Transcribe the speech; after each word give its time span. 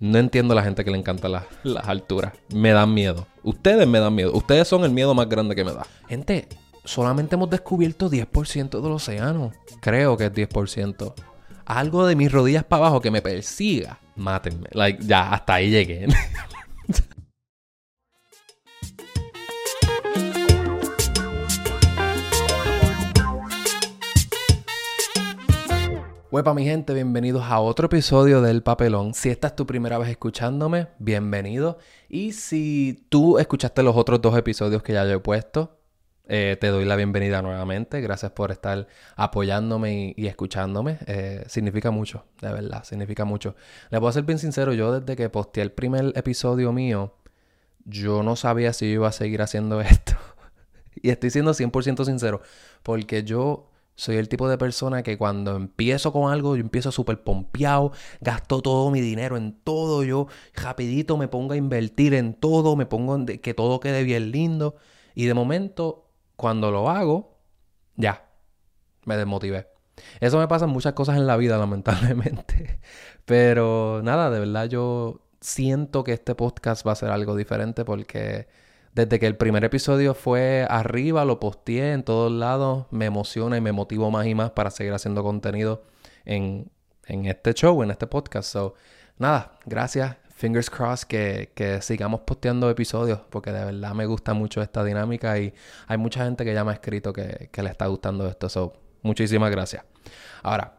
No 0.00 0.18
entiendo 0.18 0.52
a 0.52 0.56
la 0.56 0.62
gente 0.62 0.82
que 0.82 0.90
le 0.90 0.96
encanta 0.96 1.28
las, 1.28 1.44
las 1.62 1.86
alturas. 1.86 2.32
Me 2.54 2.70
dan 2.72 2.94
miedo. 2.94 3.26
Ustedes 3.42 3.86
me 3.86 4.00
dan 4.00 4.14
miedo. 4.14 4.32
Ustedes 4.32 4.66
son 4.66 4.82
el 4.84 4.92
miedo 4.92 5.14
más 5.14 5.28
grande 5.28 5.54
que 5.54 5.62
me 5.62 5.74
da. 5.74 5.86
Gente, 6.08 6.48
solamente 6.84 7.34
hemos 7.34 7.50
descubierto 7.50 8.10
10% 8.10 8.80
del 8.80 8.92
océano. 8.92 9.52
Creo 9.80 10.16
que 10.16 10.24
es 10.24 10.32
10%. 10.32 11.12
Algo 11.66 12.06
de 12.06 12.16
mis 12.16 12.32
rodillas 12.32 12.64
para 12.64 12.86
abajo 12.86 13.02
que 13.02 13.10
me 13.10 13.20
persiga. 13.20 13.98
Mátenme. 14.16 14.70
Like, 14.72 15.04
ya, 15.04 15.32
hasta 15.32 15.54
ahí 15.54 15.70
llegué. 15.70 16.08
Huepa 26.32 26.54
mi 26.54 26.64
gente, 26.64 26.94
bienvenidos 26.94 27.42
a 27.42 27.58
otro 27.58 27.86
episodio 27.86 28.40
del 28.40 28.62
Papelón. 28.62 29.14
Si 29.14 29.30
esta 29.30 29.48
es 29.48 29.56
tu 29.56 29.66
primera 29.66 29.98
vez 29.98 30.10
escuchándome, 30.10 30.86
bienvenido. 31.00 31.78
Y 32.08 32.34
si 32.34 33.04
tú 33.08 33.40
escuchaste 33.40 33.82
los 33.82 33.96
otros 33.96 34.22
dos 34.22 34.38
episodios 34.38 34.80
que 34.84 34.92
ya 34.92 35.04
yo 35.04 35.14
he 35.14 35.18
puesto, 35.18 35.80
eh, 36.28 36.56
te 36.60 36.68
doy 36.68 36.84
la 36.84 36.94
bienvenida 36.94 37.42
nuevamente. 37.42 38.00
Gracias 38.00 38.30
por 38.30 38.52
estar 38.52 38.86
apoyándome 39.16 40.14
y, 40.16 40.28
escuchándome. 40.28 40.98
Eh, 41.08 41.42
significa 41.48 41.90
mucho, 41.90 42.24
de 42.40 42.52
verdad, 42.52 42.84
significa 42.84 43.24
mucho. 43.24 43.56
Le 43.90 43.98
puedo 43.98 44.12
ser 44.12 44.22
bien 44.22 44.38
sincero, 44.38 44.72
yo 44.72 45.00
desde 45.00 45.16
que 45.16 45.28
posteé 45.30 45.64
el 45.64 45.72
primer 45.72 46.12
episodio 46.14 46.72
mío, 46.72 47.12
yo 47.84 48.22
no 48.22 48.36
sabía 48.36 48.72
si 48.72 48.86
iba 48.86 49.08
a 49.08 49.12
seguir 49.12 49.42
haciendo 49.42 49.80
esto. 49.80 50.12
y 50.94 51.10
estoy 51.10 51.30
siendo 51.30 51.54
100% 51.54 52.04
sincero, 52.04 52.40
porque 52.84 53.24
yo 53.24 53.69
soy 53.94 54.16
el 54.16 54.28
tipo 54.28 54.48
de 54.48 54.56
persona 54.56 55.02
que 55.02 55.18
cuando 55.18 55.56
empiezo 55.56 56.12
con 56.12 56.32
algo, 56.32 56.56
yo 56.56 56.62
empiezo 56.62 56.90
súper 56.90 57.22
pompeado, 57.22 57.92
gasto 58.20 58.62
todo 58.62 58.90
mi 58.90 59.00
dinero 59.00 59.36
en 59.36 59.52
todo, 59.62 60.04
yo 60.04 60.26
rapidito 60.54 61.16
me 61.16 61.28
pongo 61.28 61.52
a 61.52 61.56
invertir 61.56 62.14
en 62.14 62.34
todo, 62.34 62.76
me 62.76 62.86
pongo 62.86 63.14
en 63.16 63.26
que 63.26 63.54
todo 63.54 63.80
quede 63.80 64.02
bien 64.02 64.30
lindo. 64.30 64.76
Y 65.14 65.26
de 65.26 65.34
momento, 65.34 66.08
cuando 66.36 66.70
lo 66.70 66.88
hago, 66.88 67.38
ya, 67.96 68.30
me 69.04 69.16
desmotivé. 69.16 69.68
Eso 70.20 70.38
me 70.38 70.48
pasa 70.48 70.64
en 70.64 70.70
muchas 70.70 70.94
cosas 70.94 71.16
en 71.16 71.26
la 71.26 71.36
vida, 71.36 71.58
lamentablemente. 71.58 72.80
Pero 73.24 74.00
nada, 74.02 74.30
de 74.30 74.40
verdad 74.40 74.66
yo 74.66 75.26
siento 75.40 76.04
que 76.04 76.12
este 76.12 76.34
podcast 76.34 76.86
va 76.86 76.92
a 76.92 76.96
ser 76.96 77.10
algo 77.10 77.36
diferente 77.36 77.84
porque 77.84 78.48
desde 78.92 79.20
que 79.20 79.26
el 79.26 79.36
primer 79.36 79.64
episodio 79.64 80.14
fue 80.14 80.66
arriba, 80.68 81.24
lo 81.24 81.38
posteé 81.38 81.92
en 81.92 82.02
todos 82.02 82.30
lados, 82.32 82.86
me 82.90 83.06
emociona 83.06 83.56
y 83.56 83.60
me 83.60 83.72
motivo 83.72 84.10
más 84.10 84.26
y 84.26 84.34
más 84.34 84.50
para 84.50 84.70
seguir 84.70 84.92
haciendo 84.92 85.22
contenido 85.22 85.84
en, 86.24 86.70
este 87.06 87.54
show, 87.54 87.82
en 87.82 87.90
este 87.90 88.06
podcast. 88.06 88.50
So, 88.50 88.74
nada, 89.18 89.52
gracias. 89.64 90.16
Fingers 90.34 90.70
crossed 90.70 91.06
que, 91.06 91.52
que, 91.54 91.82
sigamos 91.82 92.22
posteando 92.22 92.70
episodios 92.70 93.20
porque 93.30 93.52
de 93.52 93.64
verdad 93.64 93.92
me 93.92 94.06
gusta 94.06 94.32
mucho 94.32 94.62
esta 94.62 94.82
dinámica 94.82 95.38
y 95.38 95.52
hay 95.86 95.98
mucha 95.98 96.24
gente 96.24 96.44
que 96.44 96.54
ya 96.54 96.64
me 96.64 96.70
ha 96.70 96.74
escrito 96.74 97.12
que, 97.12 97.50
que 97.52 97.62
le 97.62 97.70
está 97.70 97.86
gustando 97.86 98.26
esto. 98.26 98.48
So, 98.48 98.72
muchísimas 99.02 99.50
gracias. 99.50 99.84
Ahora, 100.42 100.78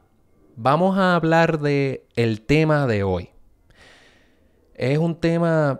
vamos 0.55 0.97
a 0.97 1.15
hablar 1.15 1.59
de 1.59 2.07
tema 2.45 2.87
de 2.87 3.03
hoy. 3.03 3.29
Es 4.73 4.97
un 4.97 5.15
tema 5.15 5.79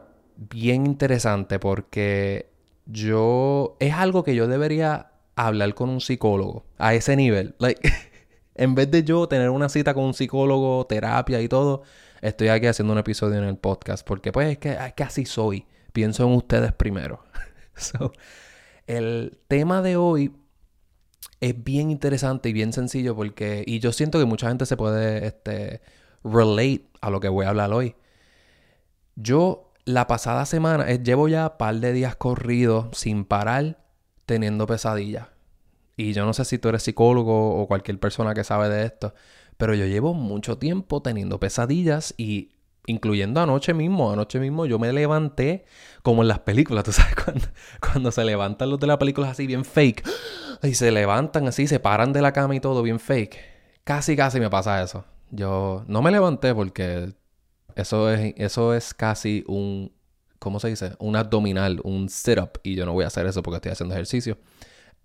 bien 0.50 0.88
interesante 0.88 1.59
porque 1.59 2.52
yo 2.86 3.78
es 3.80 3.94
algo 3.94 4.23
que 4.23 4.34
yo 4.34 4.48
debería 4.48 5.11
hablar 5.36 5.73
con 5.75 5.89
un 5.89 6.02
psicólogo 6.02 6.66
a 6.78 6.94
ese 6.95 7.16
nivel. 7.16 7.56
Like, 7.59 7.81
en 8.56 8.75
vez 8.75 8.89
de 8.89 9.03
yo 9.03 9.28
tener 9.28 9.50
una 9.50 9.70
cita 9.70 9.94
con 9.94 10.03
un 10.03 10.14
psicólogo, 10.14 10.86
terapia 10.88 11.42
y 11.42 11.48
todo, 11.48 11.83
estoy 12.22 12.48
aquí 12.48 12.66
haciendo 12.66 12.94
un 12.94 13.00
episodio 13.00 13.38
en 13.38 13.44
el 13.44 13.58
podcast 13.58 14.06
porque 14.06 14.31
pues 14.31 14.50
es 14.50 14.58
que, 14.58 14.72
es 14.72 14.94
que 14.94 15.03
así 15.03 15.25
soy. 15.25 15.66
Pienso 15.94 16.25
en 16.25 16.33
ustedes 16.33 16.73
primero. 16.73 17.23
so, 17.76 18.11
el 18.88 19.38
tema 19.48 19.81
de 19.81 19.95
hoy 19.95 20.33
es 21.39 21.64
bien 21.64 21.92
interesante 21.92 22.49
y 22.49 22.54
bien 22.54 22.73
sencillo 22.73 23.15
porque 23.15 23.64
y 23.65 23.80
yo 23.80 23.92
siento 23.92 24.20
que 24.20 24.26
mucha 24.26 24.48
gente 24.48 24.65
se 24.65 24.77
puede 24.77 25.26
este 25.27 25.82
relate 26.23 26.88
a 27.02 27.10
lo 27.10 27.20
que 27.20 27.30
voy 27.30 27.45
a 27.45 27.49
hablar 27.49 27.73
hoy. 27.73 27.95
Yo 29.15 29.70
la 29.86 30.08
pasada 30.08 30.45
semana, 30.45 30.89
eh, 30.89 31.02
llevo 31.03 31.27
ya 31.27 31.47
un 31.47 31.58
par 31.58 31.75
de 31.75 31.93
días 31.93 32.15
corridos 32.15 32.87
sin 32.97 33.25
parar 33.25 33.80
teniendo 34.25 34.67
pesadillas. 34.67 35.27
Y 35.97 36.14
yo 36.14 36.25
no 36.25 36.33
sé 36.33 36.45
si 36.45 36.58
tú 36.58 36.69
eres 36.69 36.83
psicólogo 36.83 37.61
o 37.61 37.67
cualquier 37.67 37.99
persona 37.99 38.33
que 38.33 38.43
sabe 38.43 38.70
de 38.70 38.86
esto, 38.86 39.14
pero 39.58 39.75
yo 39.75 39.86
llevo 39.86 40.14
mucho 40.14 40.58
tiempo 40.58 41.02
teniendo 41.02 41.39
pesadillas 41.39 42.14
y 42.17 42.53
incluyendo 42.87 43.41
anoche 43.41 43.73
mismo, 43.73 44.11
anoche 44.11 44.39
mismo 44.39 44.65
yo 44.65 44.80
me 44.80 44.91
levanté 44.91 45.65
como 46.02 46.23
en 46.23 46.27
las 46.27 46.39
películas, 46.39 46.83
tú 46.86 46.91
sabes, 46.91 47.15
cuando, 47.15 47.47
cuando 47.80 48.11
se 48.11 48.23
levantan 48.25 48.70
los 48.70 48.80
de 48.80 48.87
las 48.87 48.97
películas 48.97 49.31
así 49.31 49.47
bien 49.47 49.65
fake, 49.65 50.08
y 50.64 50.73
se 50.73 50.91
levantan 50.91 51.47
así, 51.47 51.67
se 51.67 51.80
paran 51.80 52.14
de 52.14 52.21
la 52.21 52.33
cama 52.33 52.55
y 52.55 52.59
todo 52.59 52.81
bien 52.81 52.99
fake. 52.99 53.37
Casi, 53.83 54.15
casi 54.15 54.39
me 54.39 54.49
pasa 54.49 54.81
eso. 54.81 55.05
Yo 55.31 55.83
no 55.87 56.02
me 56.02 56.11
levanté 56.11 56.53
porque 56.53 57.14
eso 57.76 58.11
es, 58.11 58.33
eso 58.37 58.73
es 58.73 58.93
casi 58.93 59.43
un, 59.48 59.92
¿cómo 60.39 60.59
se 60.59 60.70
dice? 60.70 60.93
Un 60.99 61.15
abdominal, 61.15 61.80
un 61.83 62.09
sit-up. 62.09 62.59
Y 62.64 62.76
yo 62.76 62.86
no 62.86 62.93
voy 62.93 63.04
a 63.04 63.08
hacer 63.08 63.26
eso 63.27 63.43
porque 63.43 63.58
estoy 63.58 63.71
haciendo 63.71 63.93
ejercicio. 63.95 64.37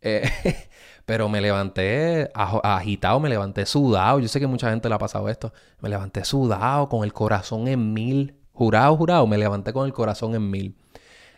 Eh, 0.00 0.22
pero 1.04 1.28
me 1.28 1.40
levanté 1.40 2.30
agitado, 2.34 3.20
me 3.20 3.28
levanté 3.28 3.66
sudado. 3.66 4.18
Yo 4.20 4.28
sé 4.28 4.40
que 4.40 4.46
mucha 4.46 4.70
gente 4.70 4.88
le 4.88 4.94
ha 4.94 4.98
pasado 4.98 5.28
esto. 5.28 5.52
Me 5.80 5.88
levanté 5.88 6.24
sudado, 6.24 6.88
con 6.88 7.04
el 7.04 7.12
corazón 7.12 7.68
en 7.68 7.92
mil. 7.92 8.36
Jurado, 8.52 8.96
jurado, 8.96 9.26
me 9.26 9.36
levanté 9.36 9.72
con 9.72 9.86
el 9.86 9.92
corazón 9.92 10.34
en 10.34 10.50
mil. 10.50 10.76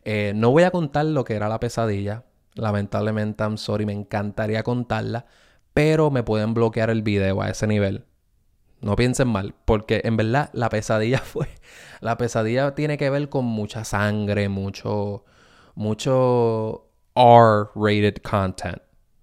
Eh, 0.05 0.33
no 0.35 0.51
voy 0.51 0.63
a 0.63 0.71
contar 0.71 1.05
lo 1.07 1.25
que 1.25 1.35
era 1.35 1.49
la 1.49 1.61
pesadilla. 1.61 2.25
Lamentablemente, 2.55 3.43
I'm 3.45 3.59
sorry, 3.59 3.87
me 3.87 3.93
encantaría 3.93 4.63
contarla. 4.63 5.27
Pero 5.75 6.11
me 6.11 6.23
pueden 6.23 6.55
bloquear 6.55 6.91
el 6.91 7.03
video 7.03 7.43
a 7.43 7.51
ese 7.51 7.67
nivel. 7.67 8.05
No 8.81 8.95
piensen 8.95 9.29
mal, 9.29 9.55
porque 9.65 10.03
en 10.05 10.17
verdad 10.17 10.51
la 10.53 10.69
pesadilla 10.69 11.19
fue. 11.25 11.49
La 12.01 12.17
pesadilla 12.17 12.75
tiene 12.75 12.97
que 12.97 13.11
ver 13.11 13.29
con 13.29 13.45
mucha 13.45 13.85
sangre, 13.85 14.49
mucho. 14.49 15.25
mucho 15.75 16.87
R-rated 17.15 18.23
content. 18.23 18.79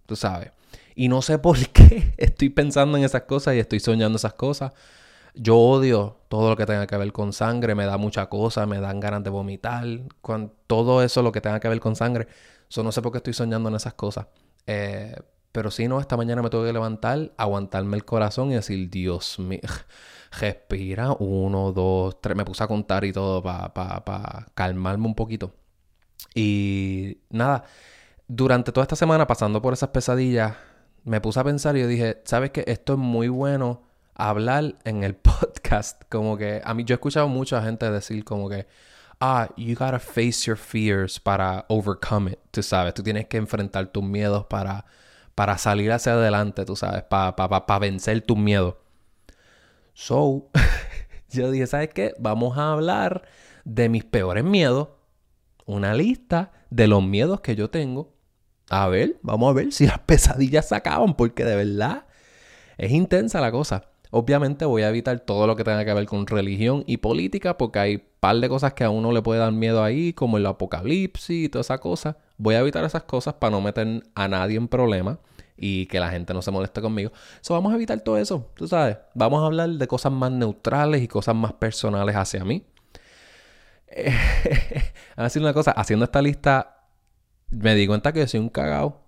Tú 0.05 0.16
sabes. 0.16 0.51
Y 0.95 1.07
no 1.07 1.21
sé 1.21 1.39
por 1.39 1.57
qué 1.73 2.13
estoy 2.17 2.49
pensando 2.49 2.97
en 2.97 3.03
esas 3.03 3.23
cosas 3.23 3.55
y 3.55 3.59
estoy 3.59 3.79
soñando 3.79 4.17
esas 4.17 4.33
cosas. 4.33 4.73
Yo 5.33 5.57
odio 5.57 6.17
todo 6.29 6.49
lo 6.49 6.55
que 6.55 6.66
tenga 6.66 6.87
que 6.87 6.95
ver 6.95 7.11
con 7.11 7.33
sangre, 7.33 7.75
me 7.75 7.85
da 7.85 7.97
mucha 7.97 8.27
cosa, 8.27 8.66
me 8.66 8.79
dan 8.79 8.99
ganas 9.01 9.23
de 9.23 9.29
vomitar. 9.29 9.85
Con 10.22 10.53
todo 10.67 11.03
eso 11.03 11.22
lo 11.22 11.31
que 11.31 11.41
tenga 11.41 11.59
que 11.59 11.67
ver 11.69 11.79
con 11.79 11.95
sangre. 11.95 12.27
Eso 12.69 12.83
no 12.83 12.91
sé 12.91 13.01
por 13.01 13.11
qué 13.11 13.17
estoy 13.17 13.33
soñando 13.33 13.69
en 13.69 13.75
esas 13.75 13.93
cosas. 13.93 14.27
Eh, 14.67 15.16
pero 15.55 15.71
si 15.71 15.88
no, 15.88 16.01
esta 16.01 16.17
mañana 16.17 16.41
me 16.41 16.49
tuve 16.49 16.67
que 16.67 16.73
levantar, 16.73 17.31
aguantarme 17.38 17.95
el 17.95 18.03
corazón 18.03 18.51
y 18.51 18.55
decir, 18.55 18.89
Dios 18.89 19.39
mío, 19.39 19.61
respira, 20.38 21.13
uno, 21.17 21.71
dos, 21.71 22.19
tres. 22.19 22.35
Me 22.35 22.43
puse 22.43 22.61
a 22.61 22.67
contar 22.67 23.05
y 23.05 23.13
todo 23.13 23.41
para 23.41 24.47
calmarme 24.53 25.05
un 25.05 25.16
poquito. 25.16 25.53
Y 26.33 27.19
nada, 27.29 27.63
durante 28.27 28.73
toda 28.73 28.83
esta 28.83 28.97
semana, 28.97 29.27
pasando 29.27 29.61
por 29.61 29.71
esas 29.71 29.91
pesadillas, 29.91 30.57
me 31.05 31.21
puse 31.21 31.39
a 31.39 31.45
pensar 31.45 31.77
y 31.77 31.79
yo 31.79 31.87
dije, 31.87 32.22
¿sabes 32.25 32.51
qué? 32.51 32.66
Esto 32.67 32.95
es 32.95 32.99
muy 32.99 33.29
bueno 33.29 33.83
hablar 34.13 34.75
en 34.83 35.05
el 35.05 35.16
podcast. 35.16 36.03
Como 36.09 36.35
que 36.35 36.61
a 36.66 36.73
mí 36.73 36.83
yo 36.83 36.95
he 36.95 36.97
escuchado 36.97 37.29
mucha 37.29 37.61
gente 37.61 37.89
decir 37.89 38.25
como 38.25 38.49
que, 38.49 38.67
ah, 39.22 39.47
you 39.55 39.73
gotta 39.73 39.99
face 39.99 40.47
your 40.47 40.57
fears 40.57 41.17
para 41.17 41.63
overcome 41.69 42.31
it, 42.31 42.39
tú 42.51 42.61
sabes, 42.61 42.93
tú 42.93 43.01
tienes 43.03 43.27
que 43.27 43.37
enfrentar 43.37 43.87
tus 43.87 44.03
miedos 44.03 44.47
para 44.47 44.83
para 45.35 45.57
salir 45.57 45.91
hacia 45.91 46.13
adelante, 46.13 46.66
tú 46.66 46.78
sabes, 46.78 47.03
para 47.03 47.35
pa, 47.35 47.79
vencer 47.79 48.22
tus 48.22 48.38
miedos. 48.38 48.75
So, 49.94 50.50
yo 51.29 51.51
dije, 51.51 51.68
¿sabes 51.68 51.90
qué? 51.94 52.13
Vamos 52.18 52.57
a 52.57 52.72
hablar 52.72 53.23
de 53.66 53.90
mis 53.90 54.05
peores 54.05 54.43
miedos. 54.43 54.90
Una 55.66 55.93
lista 55.93 56.52
de 56.70 56.87
los 56.87 57.03
miedos 57.03 57.41
que 57.41 57.55
yo 57.55 57.70
tengo. 57.70 58.14
A 58.70 58.87
ver, 58.87 59.20
vamos 59.22 59.49
a 59.52 59.53
ver 59.53 59.72
si 59.72 59.85
las 59.85 59.99
pesadillas 60.05 60.70
se 60.70 60.76
acaban, 60.76 61.16
porque 61.16 61.43
de 61.43 61.55
verdad 61.55 62.05
es 62.78 62.91
intensa 62.91 63.41
la 63.41 63.52
cosa. 63.52 63.90
Obviamente 64.11 64.64
voy 64.64 64.84
a 64.84 64.90
evitar 64.90 65.20
todo 65.20 65.47
lo 65.47 65.58
que 65.58 65.66
tenga 65.66 65.84
que 65.84 65.93
ver 65.93 66.05
con 66.05 66.26
religión 66.28 66.85
y 66.88 66.97
política, 66.97 67.58
porque 67.58 67.79
hay 67.79 67.96
un 67.96 68.03
par 68.22 68.38
de 68.38 68.47
cosas 68.47 68.73
que 68.73 68.85
a 68.85 68.90
uno 68.90 69.11
le 69.11 69.22
puede 69.22 69.41
dar 69.41 69.52
miedo 69.52 69.84
ahí, 69.84 70.14
como 70.14 70.38
el 70.38 70.46
apocalipsis 70.46 71.46
y 71.46 71.49
toda 71.49 71.61
esa 71.61 71.79
cosa. 71.79 72.17
Voy 72.37 72.55
a 72.55 72.59
evitar 72.59 72.84
esas 72.84 73.03
cosas 73.03 73.35
para 73.35 73.52
no 73.52 73.61
meter 73.61 74.03
a 74.14 74.28
nadie 74.28 74.58
en 74.58 74.67
problemas 74.67 75.20
y 75.58 75.85
que 75.87 75.99
la 75.99 76.09
gente 76.09 76.34
no 76.34 76.41
se 76.41 76.52
moleste 76.52 76.82
conmigo. 76.82 77.11
So, 77.41 77.53
vamos 77.53 77.72
a 77.72 77.76
evitar 77.76 77.99
todo 78.02 78.17
eso, 78.17 78.52
tú 78.55 78.67
sabes. 78.67 78.97
Vamos 79.14 79.41
a 79.41 79.46
hablar 79.46 79.70
de 79.70 79.87
cosas 79.87 80.11
más 80.11 80.32
neutrales 80.32 81.02
y 81.02 81.08
cosas 81.08 81.35
más 81.35 81.53
personales 81.53 82.16
hacia 82.16 82.43
mí. 82.43 82.66
a 85.16 85.23
decir 85.23 85.41
una 85.41 85.53
cosa, 85.53 85.72
haciendo 85.72 86.05
esta 86.05 86.22
lista, 86.22 86.87
me 87.49 87.76
di 87.76 87.87
cuenta 87.87 88.11
que 88.11 88.28
soy 88.28 88.40
un 88.40 88.49
cagao. 88.49 89.05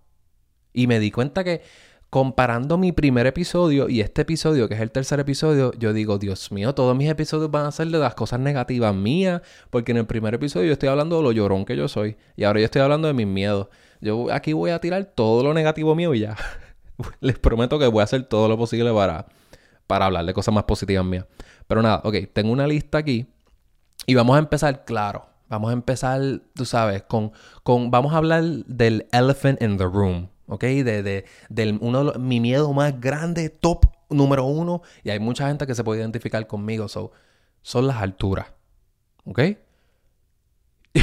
Y 0.74 0.88
me 0.88 1.00
di 1.00 1.12
cuenta 1.12 1.44
que 1.44 1.64
comparando 2.10 2.78
mi 2.78 2.92
primer 2.92 3.28
episodio 3.28 3.90
y 3.90 4.02
este 4.02 4.22
episodio, 4.22 4.70
que 4.70 4.76
es 4.76 4.82
el 4.82 4.92
tercer 4.92 5.20
episodio, 5.20 5.74
yo 5.78 5.94
digo, 5.94 6.18
Dios 6.18 6.52
mío, 6.52 6.74
todos 6.74 6.96
mis 6.96 7.10
episodios 7.10 7.52
van 7.52 7.66
a 7.66 7.72
ser 7.72 7.88
de 7.88 8.00
las 8.00 8.16
cosas 8.16 8.40
negativas 8.40 8.96
mías, 8.96 9.42
porque 9.70 9.92
en 9.92 9.98
el 9.98 10.06
primer 10.06 10.34
episodio 10.34 10.68
yo 10.68 10.74
estoy 10.74 10.90
hablando 10.90 11.18
de 11.18 11.24
lo 11.24 11.32
llorón 11.32 11.66
que 11.66 11.76
yo 11.76 11.88
soy, 11.88 12.18
y 12.36 12.46
ahora 12.46 12.60
yo 12.60 12.66
estoy 12.66 12.82
hablando 12.82 13.08
de 13.08 13.14
mis 13.14 13.28
miedos. 13.28 13.68
Yo 14.00 14.32
aquí 14.32 14.54
voy 14.54 14.72
a 14.72 14.80
tirar 14.80 15.06
todo 15.06 15.44
lo 15.44 15.54
negativo 15.54 15.96
mío 15.96 16.14
y 16.14 16.20
ya. 16.22 16.38
Les 17.20 17.38
prometo 17.38 17.80
que 17.80 17.88
voy 17.88 18.02
a 18.02 18.04
hacer 18.04 18.24
todo 18.24 18.48
lo 18.48 18.58
posible 18.58 18.94
para, 18.94 19.26
para 19.86 20.06
hablar 20.06 20.26
de 20.26 20.34
cosas 20.34 20.54
más 20.54 20.64
positivas 20.64 21.06
mías. 21.06 21.26
Pero 21.68 21.82
nada, 21.82 22.02
ok, 22.04 22.16
tengo 22.32 22.52
una 22.52 22.68
lista 22.68 23.00
aquí 23.00 23.28
y 24.06 24.16
vamos 24.16 24.36
a 24.36 24.40
empezar 24.40 24.86
claro. 24.86 25.26
Vamos 25.50 25.70
a 25.70 25.74
empezar, 25.74 26.22
tú 26.54 26.66
sabes, 26.66 27.04
con, 27.04 27.32
con 27.64 27.90
vamos 27.90 28.14
a 28.14 28.18
hablar 28.18 28.44
del 28.44 29.08
elephant 29.12 29.62
in 29.62 29.78
the 29.78 29.86
room. 29.86 30.30
¿Ok? 30.48 30.64
De, 30.64 31.26
de, 31.50 31.78
uno 31.80 32.14
mi 32.14 32.40
miedo 32.40 32.74
más 32.74 33.00
grande, 33.00 33.50
top 33.50 33.86
número 34.10 34.46
uno, 34.46 34.82
y 35.04 35.10
hay 35.10 35.20
mucha 35.20 35.48
gente 35.48 35.68
que 35.68 35.76
se 35.76 35.84
puede 35.84 36.02
identificar 36.02 36.48
conmigo, 36.48 36.88
so, 36.88 37.12
son 37.62 37.88
las 37.88 37.98
alturas, 37.98 38.48
¿ok? 39.26 39.42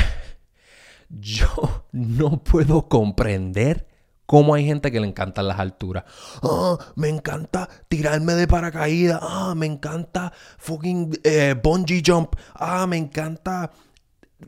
Yo 1.09 1.85
no 1.93 2.43
puedo 2.43 2.89
comprender 2.89 3.87
cómo 4.27 4.55
hay 4.55 4.65
gente 4.65 4.91
que 4.91 5.01
le 5.01 5.07
encantan 5.07 5.49
las 5.49 5.59
alturas. 5.59 6.05
Ah, 6.43 6.77
me 6.97 7.09
encanta 7.09 7.69
tirarme 7.89 8.35
de 8.35 8.49
paracaídas. 8.49 9.21
Ah, 9.23 9.55
me 9.57 9.67
encanta 9.67 10.33
fucking 10.59 11.21
eh, 11.25 11.55
bungee 11.63 12.03
jump. 12.05 12.35
Ah, 12.55 12.87
me 12.87 12.97
encanta 12.97 13.71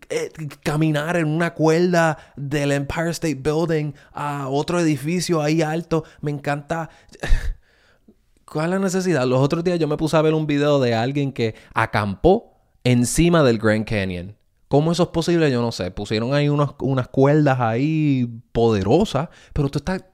eh, 0.08 0.30
caminar 0.62 1.16
en 1.16 1.28
una 1.28 1.54
cuerda 1.54 2.18
del 2.36 2.72
Empire 2.72 3.10
State 3.10 3.36
Building 3.36 3.92
a 4.12 4.48
otro 4.48 4.80
edificio 4.80 5.40
ahí 5.40 5.62
alto. 5.62 6.04
Me 6.20 6.30
encanta. 6.30 6.90
¿Cuál 8.44 8.66
es 8.66 8.70
la 8.70 8.78
necesidad? 8.78 9.26
Los 9.26 9.40
otros 9.40 9.64
días 9.64 9.78
yo 9.78 9.88
me 9.88 9.96
puse 9.96 10.16
a 10.16 10.22
ver 10.22 10.34
un 10.34 10.46
video 10.46 10.80
de 10.80 10.94
alguien 10.94 11.32
que 11.32 11.54
acampó 11.74 12.54
encima 12.84 13.42
del 13.42 13.58
Grand 13.58 13.84
Canyon. 13.84 14.36
¿Cómo 14.68 14.92
eso 14.92 15.04
es 15.04 15.08
posible? 15.10 15.50
Yo 15.50 15.60
no 15.62 15.72
sé. 15.72 15.90
Pusieron 15.90 16.34
ahí 16.34 16.48
unas 16.48 17.08
cuerdas 17.08 17.60
ahí 17.60 18.28
poderosas, 18.52 19.28
pero 19.52 19.68
tú 19.68 19.78
estás, 19.78 20.04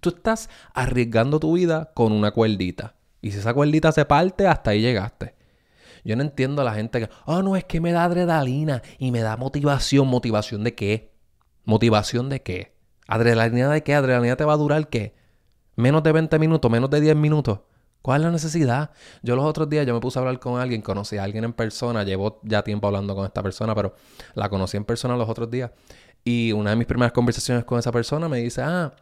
tú 0.00 0.10
estás 0.10 0.48
arriesgando 0.72 1.40
tu 1.40 1.54
vida 1.54 1.90
con 1.94 2.12
una 2.12 2.30
cuerdita. 2.30 2.94
Y 3.20 3.30
si 3.30 3.38
esa 3.38 3.54
cuerdita 3.54 3.92
se 3.92 4.04
parte, 4.04 4.46
hasta 4.46 4.70
ahí 4.70 4.80
llegaste. 4.80 5.34
Yo 6.04 6.16
no 6.16 6.22
entiendo 6.22 6.62
a 6.62 6.64
la 6.64 6.74
gente 6.74 7.00
que, 7.00 7.08
oh, 7.24 7.42
no, 7.42 7.56
es 7.56 7.64
que 7.64 7.80
me 7.80 7.92
da 7.92 8.04
adrenalina 8.04 8.82
y 8.98 9.10
me 9.10 9.20
da 9.20 9.36
motivación. 9.36 10.06
¿Motivación 10.06 10.62
de 10.62 10.74
qué? 10.74 11.12
¿Motivación 11.64 12.28
de 12.28 12.42
qué? 12.42 12.74
¿Adrenalina 13.08 13.70
de 13.70 13.82
qué? 13.82 13.94
¿Adrenalina 13.94 14.36
te 14.36 14.44
va 14.44 14.52
a 14.52 14.56
durar 14.56 14.88
qué? 14.88 15.14
Menos 15.76 16.02
de 16.02 16.12
20 16.12 16.38
minutos, 16.38 16.70
menos 16.70 16.90
de 16.90 17.00
10 17.00 17.16
minutos. 17.16 17.60
¿Cuál 18.02 18.20
es 18.20 18.26
la 18.26 18.32
necesidad? 18.32 18.90
Yo 19.22 19.34
los 19.34 19.46
otros 19.46 19.70
días 19.70 19.86
yo 19.86 19.94
me 19.94 20.00
puse 20.00 20.18
a 20.18 20.20
hablar 20.20 20.38
con 20.38 20.60
alguien, 20.60 20.82
conocí 20.82 21.16
a 21.16 21.24
alguien 21.24 21.42
en 21.44 21.54
persona, 21.54 22.04
llevo 22.04 22.38
ya 22.42 22.62
tiempo 22.62 22.86
hablando 22.86 23.14
con 23.16 23.24
esta 23.24 23.42
persona, 23.42 23.74
pero 23.74 23.94
la 24.34 24.50
conocí 24.50 24.76
en 24.76 24.84
persona 24.84 25.16
los 25.16 25.26
otros 25.26 25.50
días. 25.50 25.70
Y 26.22 26.52
una 26.52 26.70
de 26.70 26.76
mis 26.76 26.86
primeras 26.86 27.12
conversaciones 27.12 27.64
con 27.64 27.78
esa 27.78 27.90
persona 27.90 28.28
me 28.28 28.38
dice, 28.38 28.60
ah, 28.60 28.92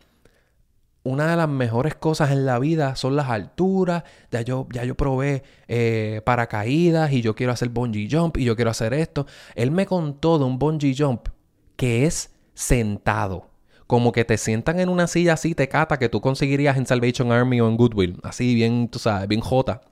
una 1.05 1.31
de 1.31 1.37
las 1.37 1.49
mejores 1.49 1.95
cosas 1.95 2.31
en 2.31 2.47
la 2.47 2.59
vida 2.59 2.95
son 2.97 3.17
las 3.17 3.29
alturas. 3.29 4.05
Ya 4.31 4.43
yo, 4.43 4.69
ya 4.73 4.85
yo 4.85 4.95
probé 4.95 5.43
eh, 5.69 6.21
paracaídas 6.25 7.13
y 7.13 7.23
yo 7.23 7.35
quiero 7.35 7.53
hacer 7.53 7.71
bungee 7.71 8.09
jump 8.11 8.37
y 8.37 8.45
yo 8.45 8.55
quiero 8.55 8.71
hacer 8.71 8.95
esto. 8.95 9.27
Él 9.55 9.71
me 9.71 9.87
contó 9.87 10.39
de 10.39 10.45
un 10.45 10.59
bungee 10.59 10.95
jump 10.97 11.29
que 11.77 12.07
es 12.07 12.31
sentado. 12.55 13.51
Como 13.87 14.13
que 14.13 14.25
te 14.25 14.39
sientan 14.39 14.81
en 14.81 14.89
una 14.89 15.07
silla 15.07 15.35
así, 15.35 15.55
te 15.55 15.69
cata, 15.69 15.99
que 15.99 16.09
tú 16.09 16.21
conseguirías 16.21 16.77
en 16.77 16.87
Salvation 16.87 17.33
Army 17.33 17.61
o 17.61 17.69
en 17.69 17.77
Goodwill. 17.77 18.21
Así, 18.23 18.55
bien, 18.55 18.89
tú 18.89 18.99
sabes, 18.99 19.29
bien 19.29 19.41
jota. 19.41 19.83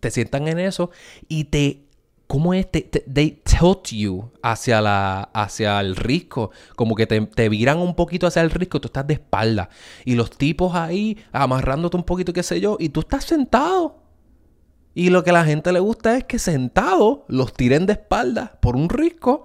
Te 0.00 0.10
sientan 0.10 0.48
en 0.48 0.58
eso 0.60 0.90
y 1.28 1.44
te 1.44 1.83
¿Cómo 2.26 2.54
es? 2.54 2.70
Te, 2.70 2.82
they 2.82 3.42
tilt 3.44 3.88
you 3.88 4.30
hacia, 4.42 4.80
la, 4.80 5.22
hacia 5.34 5.80
el 5.80 5.94
risco. 5.94 6.50
Como 6.74 6.94
que 6.94 7.06
te, 7.06 7.20
te, 7.20 7.48
viran 7.48 7.78
un 7.78 7.94
poquito 7.94 8.26
hacia 8.26 8.42
el 8.42 8.50
risco. 8.50 8.80
Tú 8.80 8.88
estás 8.88 9.06
de 9.06 9.14
espalda. 9.14 9.68
Y 10.04 10.14
los 10.14 10.30
tipos 10.30 10.74
ahí 10.74 11.18
amarrándote 11.32 11.96
un 11.96 12.04
poquito, 12.04 12.32
qué 12.32 12.42
sé 12.42 12.60
yo. 12.60 12.76
Y 12.80 12.88
tú 12.88 13.00
estás 13.00 13.24
sentado. 13.24 14.02
Y 14.94 15.10
lo 15.10 15.24
que 15.24 15.30
a 15.30 15.34
la 15.34 15.44
gente 15.44 15.72
le 15.72 15.80
gusta 15.80 16.16
es 16.16 16.24
que 16.24 16.38
sentado 16.38 17.24
los 17.28 17.52
tiren 17.52 17.84
de 17.86 17.94
espalda 17.94 18.58
por 18.60 18.76
un 18.76 18.88
risco. 18.88 19.44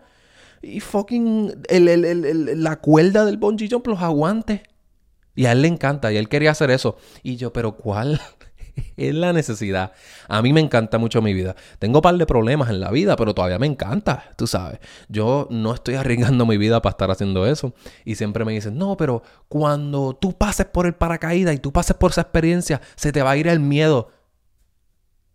Y 0.61 0.79
fucking 0.79 1.63
la 1.69 2.75
cuerda 2.77 3.25
del 3.25 3.37
bungee 3.37 3.69
jump 3.69 3.87
los 3.87 4.01
aguante. 4.01 4.63
Y 5.35 5.45
a 5.45 5.51
él 5.51 5.63
le 5.63 5.67
encanta. 5.67 6.11
Y 6.11 6.17
él 6.17 6.29
quería 6.29 6.51
hacer 6.51 6.71
eso. 6.71 6.97
Y 7.23 7.35
yo, 7.35 7.51
pero 7.51 7.75
¿cuál? 7.75 8.21
es 8.97 9.13
la 9.13 9.33
necesidad. 9.33 9.93
A 10.27 10.41
mí 10.41 10.53
me 10.53 10.59
encanta 10.59 10.97
mucho 10.97 11.21
mi 11.21 11.33
vida. 11.33 11.55
Tengo 11.79 11.99
un 11.99 12.01
par 12.01 12.15
de 12.15 12.25
problemas 12.25 12.69
en 12.69 12.79
la 12.79 12.91
vida, 12.91 13.15
pero 13.15 13.33
todavía 13.33 13.59
me 13.59 13.67
encanta, 13.67 14.31
tú 14.35 14.47
sabes. 14.47 14.79
Yo 15.07 15.47
no 15.49 15.73
estoy 15.73 15.95
arriesgando 15.95 16.45
mi 16.45 16.57
vida 16.57 16.81
para 16.81 16.91
estar 16.91 17.11
haciendo 17.11 17.45
eso. 17.45 17.73
Y 18.05 18.15
siempre 18.15 18.45
me 18.45 18.53
dicen, 18.53 18.77
no, 18.77 18.97
pero 18.97 19.23
cuando 19.47 20.15
tú 20.15 20.37
pases 20.37 20.65
por 20.65 20.85
el 20.85 20.95
paracaídas 20.95 21.55
y 21.55 21.59
tú 21.59 21.71
pases 21.71 21.95
por 21.95 22.11
esa 22.11 22.21
experiencia, 22.21 22.81
se 22.95 23.11
te 23.11 23.21
va 23.21 23.31
a 23.31 23.37
ir 23.37 23.47
el 23.47 23.59
miedo. 23.59 24.09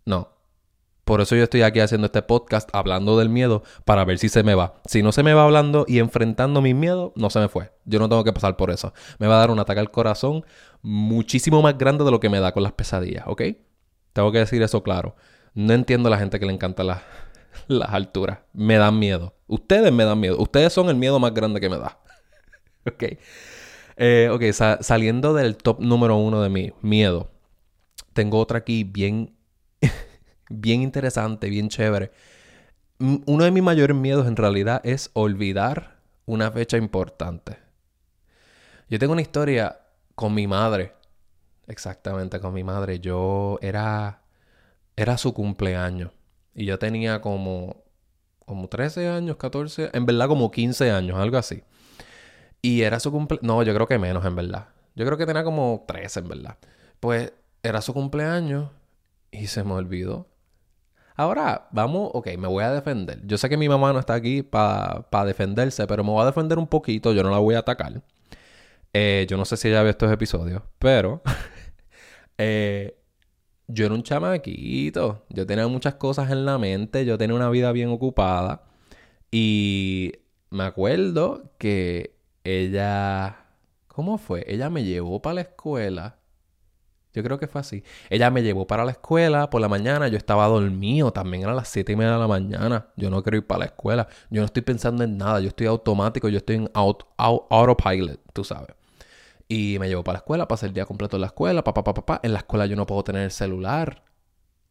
No. 0.04 0.33
Por 1.04 1.20
eso 1.20 1.36
yo 1.36 1.44
estoy 1.44 1.62
aquí 1.62 1.80
haciendo 1.80 2.06
este 2.06 2.22
podcast 2.22 2.68
hablando 2.72 3.18
del 3.18 3.28
miedo 3.28 3.62
para 3.84 4.04
ver 4.04 4.18
si 4.18 4.28
se 4.28 4.42
me 4.42 4.54
va. 4.54 4.80
Si 4.86 5.02
no 5.02 5.12
se 5.12 5.22
me 5.22 5.34
va 5.34 5.44
hablando 5.44 5.84
y 5.86 5.98
enfrentando 5.98 6.62
mi 6.62 6.72
miedo, 6.72 7.12
no 7.14 7.28
se 7.28 7.40
me 7.40 7.48
fue. 7.48 7.72
Yo 7.84 7.98
no 7.98 8.08
tengo 8.08 8.24
que 8.24 8.32
pasar 8.32 8.56
por 8.56 8.70
eso. 8.70 8.94
Me 9.18 9.26
va 9.26 9.36
a 9.36 9.38
dar 9.40 9.50
un 9.50 9.58
ataque 9.58 9.80
al 9.80 9.90
corazón 9.90 10.44
muchísimo 10.80 11.60
más 11.60 11.76
grande 11.76 12.04
de 12.04 12.10
lo 12.10 12.20
que 12.20 12.30
me 12.30 12.40
da 12.40 12.52
con 12.52 12.62
las 12.62 12.72
pesadillas, 12.72 13.24
¿ok? 13.26 13.42
Tengo 14.14 14.32
que 14.32 14.38
decir 14.38 14.62
eso 14.62 14.82
claro. 14.82 15.14
No 15.52 15.74
entiendo 15.74 16.08
a 16.08 16.10
la 16.10 16.18
gente 16.18 16.40
que 16.40 16.46
le 16.46 16.52
encanta 16.52 16.84
las, 16.84 17.02
las 17.68 17.90
alturas. 17.90 18.38
Me 18.54 18.76
dan 18.76 18.98
miedo. 18.98 19.34
Ustedes 19.46 19.92
me 19.92 20.04
dan 20.04 20.20
miedo. 20.20 20.38
Ustedes 20.38 20.72
son 20.72 20.88
el 20.88 20.96
miedo 20.96 21.18
más 21.18 21.34
grande 21.34 21.60
que 21.60 21.68
me 21.68 21.76
da. 21.76 21.98
ok. 22.86 23.04
Eh, 23.96 24.28
ok, 24.32 24.42
saliendo 24.80 25.34
del 25.34 25.56
top 25.56 25.80
número 25.80 26.16
uno 26.16 26.40
de 26.42 26.48
mi 26.48 26.72
miedo. 26.80 27.30
Tengo 28.12 28.38
otra 28.38 28.58
aquí 28.58 28.84
bien, 28.84 29.36
bien 30.48 30.82
interesante, 30.82 31.48
bien 31.48 31.68
chévere. 31.68 32.10
Uno 32.98 33.44
de 33.44 33.50
mis 33.50 33.62
mayores 33.62 33.96
miedos 33.96 34.26
en 34.26 34.36
realidad 34.36 34.80
es 34.84 35.10
olvidar 35.14 35.96
una 36.26 36.50
fecha 36.50 36.76
importante. 36.76 37.58
Yo 38.88 38.98
tengo 38.98 39.12
una 39.12 39.22
historia 39.22 39.80
con 40.14 40.34
mi 40.34 40.46
madre. 40.46 40.94
Exactamente, 41.66 42.40
con 42.40 42.54
mi 42.54 42.64
madre. 42.64 43.00
Yo 43.00 43.58
era. 43.62 44.22
Era 44.96 45.18
su 45.18 45.34
cumpleaños. 45.34 46.12
Y 46.54 46.66
yo 46.66 46.78
tenía 46.78 47.20
como. 47.20 47.82
Como 48.46 48.68
13 48.68 49.08
años, 49.08 49.36
14. 49.36 49.90
En 49.94 50.04
verdad, 50.04 50.28
como 50.28 50.50
15 50.50 50.90
años, 50.90 51.18
algo 51.18 51.38
así. 51.38 51.62
Y 52.60 52.82
era 52.82 53.00
su 53.00 53.10
cumpleaños. 53.10 53.46
No, 53.46 53.62
yo 53.62 53.74
creo 53.74 53.88
que 53.88 53.98
menos, 53.98 54.24
en 54.24 54.36
verdad. 54.36 54.68
Yo 54.94 55.06
creo 55.06 55.16
que 55.16 55.26
tenía 55.26 55.44
como 55.44 55.84
13, 55.88 56.20
en 56.20 56.28
verdad. 56.28 56.58
Pues 57.00 57.32
era 57.62 57.80
su 57.80 57.94
cumpleaños. 57.94 58.70
Y 59.30 59.46
se 59.48 59.64
me 59.64 59.72
olvidó. 59.72 60.28
Ahora, 61.16 61.68
vamos, 61.70 62.10
ok, 62.12 62.36
me 62.38 62.48
voy 62.48 62.64
a 62.64 62.72
defender. 62.72 63.20
Yo 63.26 63.38
sé 63.38 63.48
que 63.48 63.56
mi 63.56 63.68
mamá 63.68 63.92
no 63.92 64.00
está 64.00 64.14
aquí 64.14 64.42
para 64.42 65.24
defenderse, 65.26 65.86
pero 65.86 66.02
me 66.04 66.10
voy 66.10 66.22
a 66.22 66.26
defender 66.26 66.58
un 66.58 66.66
poquito, 66.66 67.12
yo 67.12 67.22
no 67.22 67.30
la 67.30 67.38
voy 67.38 67.54
a 67.54 67.60
atacar. 67.60 68.02
Eh, 68.92 69.26
yo 69.28 69.36
no 69.36 69.44
sé 69.44 69.56
si 69.56 69.68
ella 69.68 69.82
ve 69.82 69.90
estos 69.90 70.10
episodios, 70.12 70.62
pero 70.78 71.20
eh, 72.38 72.96
yo 73.66 73.86
era 73.86 73.94
un 73.94 74.02
chamaquito. 74.02 75.24
Yo 75.30 75.46
tenía 75.46 75.66
muchas 75.68 75.94
cosas 75.94 76.30
en 76.30 76.44
la 76.44 76.58
mente. 76.58 77.04
Yo 77.04 77.18
tenía 77.18 77.36
una 77.36 77.50
vida 77.50 77.72
bien 77.72 77.90
ocupada. 77.90 78.64
Y 79.30 80.12
me 80.50 80.64
acuerdo 80.64 81.54
que 81.58 82.16
ella... 82.44 83.38
¿Cómo 83.88 84.18
fue? 84.18 84.44
Ella 84.48 84.70
me 84.70 84.84
llevó 84.84 85.22
para 85.22 85.34
la 85.34 85.40
escuela. 85.42 86.18
Yo 87.14 87.22
creo 87.22 87.38
que 87.38 87.46
fue 87.46 87.60
así. 87.60 87.84
Ella 88.10 88.30
me 88.30 88.42
llevó 88.42 88.66
para 88.66 88.84
la 88.84 88.90
escuela 88.90 89.48
por 89.48 89.60
la 89.60 89.68
mañana. 89.68 90.08
Yo 90.08 90.18
estaba 90.18 90.46
dormido. 90.46 91.12
También 91.12 91.44
era 91.44 91.54
las 91.54 91.68
7 91.68 91.92
y 91.92 91.96
media 91.96 92.12
de 92.12 92.18
la 92.18 92.28
mañana. 92.28 92.88
Yo 92.96 93.08
no 93.08 93.22
quiero 93.22 93.38
ir 93.38 93.46
para 93.46 93.60
la 93.60 93.64
escuela. 93.66 94.08
Yo 94.30 94.40
no 94.40 94.46
estoy 94.46 94.62
pensando 94.62 95.04
en 95.04 95.16
nada. 95.16 95.40
Yo 95.40 95.48
estoy 95.48 95.68
automático. 95.68 96.28
Yo 96.28 96.38
estoy 96.38 96.56
en 96.56 96.70
autopilot, 96.74 98.20
tú 98.32 98.42
sabes. 98.44 98.74
Y 99.48 99.76
me 99.78 99.88
llevó 99.88 100.02
para 100.02 100.14
la 100.14 100.18
escuela, 100.18 100.48
pasé 100.48 100.66
el 100.66 100.72
día 100.72 100.86
completo 100.86 101.16
en 101.16 101.20
la 101.20 101.26
escuela, 101.28 101.62
papá, 101.62 101.84
papá, 101.84 102.04
papá. 102.04 102.20
En 102.22 102.32
la 102.32 102.38
escuela 102.38 102.66
yo 102.66 102.76
no 102.76 102.86
puedo 102.86 103.04
tener 103.04 103.22
el 103.22 103.30
celular. 103.30 104.02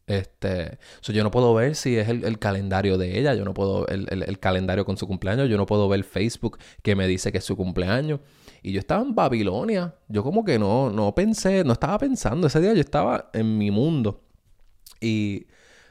Este, 0.06 0.78
yo 1.02 1.22
no 1.22 1.30
puedo 1.30 1.54
ver 1.54 1.76
si 1.76 1.96
es 1.96 2.08
el, 2.08 2.38
calendario 2.38 2.98
de 2.98 3.18
ella, 3.18 3.34
yo 3.34 3.44
no 3.46 3.54
puedo, 3.54 3.86
el, 3.88 4.06
el, 4.10 4.38
calendario 4.38 4.84
con 4.84 4.98
su 4.98 5.06
cumpleaños, 5.06 5.48
yo 5.48 5.56
no 5.56 5.64
puedo 5.64 5.88
ver 5.88 6.04
Facebook 6.04 6.58
que 6.82 6.94
me 6.94 7.06
dice 7.06 7.32
que 7.32 7.38
es 7.38 7.44
su 7.44 7.56
cumpleaños. 7.56 8.20
Y 8.64 8.72
yo 8.72 8.80
estaba 8.80 9.02
en 9.02 9.14
Babilonia, 9.14 9.94
yo 10.08 10.24
como 10.24 10.44
que 10.44 10.58
no, 10.58 10.90
no 10.90 11.14
pensé, 11.14 11.62
no 11.62 11.74
estaba 11.74 11.98
pensando, 11.98 12.48
ese 12.48 12.60
día 12.60 12.74
yo 12.74 12.80
estaba 12.80 13.30
en 13.32 13.56
mi 13.56 13.70
mundo. 13.70 14.22
Y 15.00 15.46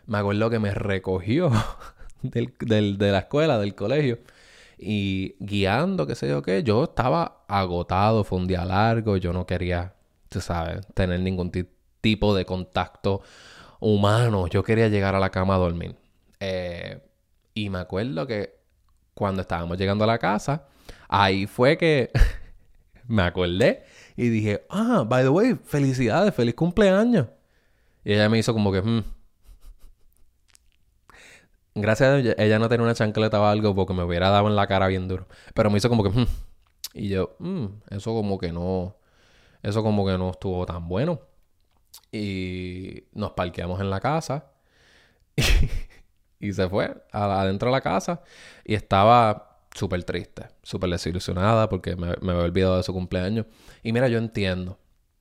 me 0.07 0.17
acuerdo 0.17 0.49
que 0.49 0.59
me 0.59 0.73
recogió 0.73 1.51
del, 2.21 2.97
de 2.97 3.11
la 3.11 3.19
escuela, 3.19 3.57
del 3.59 3.75
colegio 3.75 4.19
y 4.77 5.35
guiando, 5.39 6.05
qué 6.05 6.15
sé 6.15 6.27
yo 6.27 6.41
qué, 6.41 6.63
yo 6.63 6.83
estaba 6.83 7.45
agotado, 7.47 8.25
fue 8.25 8.39
un 8.39 8.47
día 8.47 8.65
largo, 8.65 9.15
yo 9.17 9.31
no 9.31 9.45
quería 9.45 9.93
tú 10.33 10.41
sabes, 10.41 10.85
tener 10.95 11.19
ningún 11.19 11.51
tipo 12.01 12.35
de 12.35 12.45
contacto 12.45 13.21
humano. 13.79 14.47
Yo 14.47 14.63
quería 14.63 14.89
llegar 14.89 15.15
a 15.15 15.19
la 15.19 15.29
cama 15.29 15.55
a 15.55 15.59
dormir. 15.59 15.95
Eh, 16.39 17.01
y 17.53 17.69
me 17.69 17.79
acuerdo 17.79 18.25
que 18.25 18.55
cuando 19.13 19.43
estábamos 19.43 19.77
llegando 19.77 20.03
a 20.03 20.07
la 20.07 20.17
casa, 20.17 20.65
ahí 21.07 21.45
fue 21.45 21.77
que 21.77 22.09
me 23.07 23.23
acordé 23.23 23.83
y 24.15 24.29
dije, 24.29 24.65
ah, 24.69 25.05
by 25.07 25.23
the 25.23 25.29
way, 25.29 25.55
felicidades, 25.63 26.33
feliz 26.33 26.55
cumpleaños. 26.55 27.27
Y 28.03 28.13
ella 28.13 28.29
me 28.29 28.39
hizo 28.39 28.53
como 28.53 28.71
que, 28.71 28.81
hmm". 28.81 29.03
Gracias 31.75 32.09
a 32.09 32.19
ella, 32.19 32.35
ella 32.37 32.59
no 32.59 32.69
tenía 32.69 32.83
una 32.83 32.93
chancleta 32.93 33.41
o 33.41 33.45
algo 33.45 33.73
porque 33.73 33.93
me 33.93 34.03
hubiera 34.03 34.29
dado 34.29 34.47
en 34.47 34.55
la 34.55 34.67
cara 34.67 34.87
bien 34.87 35.07
duro. 35.07 35.27
Pero 35.53 35.71
me 35.71 35.77
hizo 35.77 35.89
como 35.89 36.03
que, 36.03 36.09
hmm". 36.09 36.27
y 36.93 37.09
yo, 37.09 37.35
hmm, 37.39 37.65
eso 37.89 38.13
como 38.13 38.37
que 38.37 38.51
no, 38.51 38.97
eso 39.63 39.83
como 39.83 40.05
que 40.05 40.17
no 40.17 40.31
estuvo 40.31 40.65
tan 40.65 40.87
bueno. 40.87 41.21
Y 42.11 43.05
nos 43.13 43.31
parqueamos 43.31 43.81
en 43.81 43.89
la 43.89 43.99
casa. 43.99 44.51
Y, 46.39 46.51
se 46.51 46.67
fue 46.67 46.93
adentro 47.13 47.69
de 47.69 47.71
la 47.71 47.79
casa. 47.79 48.21
Y 48.65 48.73
estaba 48.75 49.52
súper 49.73 50.03
triste, 50.03 50.47
súper 50.61 50.89
desilusionada 50.89 51.69
porque 51.69 51.95
me, 51.95 52.13
me 52.21 52.31
había 52.31 52.43
olvidado 52.43 52.77
de 52.77 52.83
su 52.83 52.93
cumpleaños. 52.93 53.45
Y 53.83 53.93
mira, 53.93 54.07
yo 54.07 54.17
entiendo. 54.17 54.79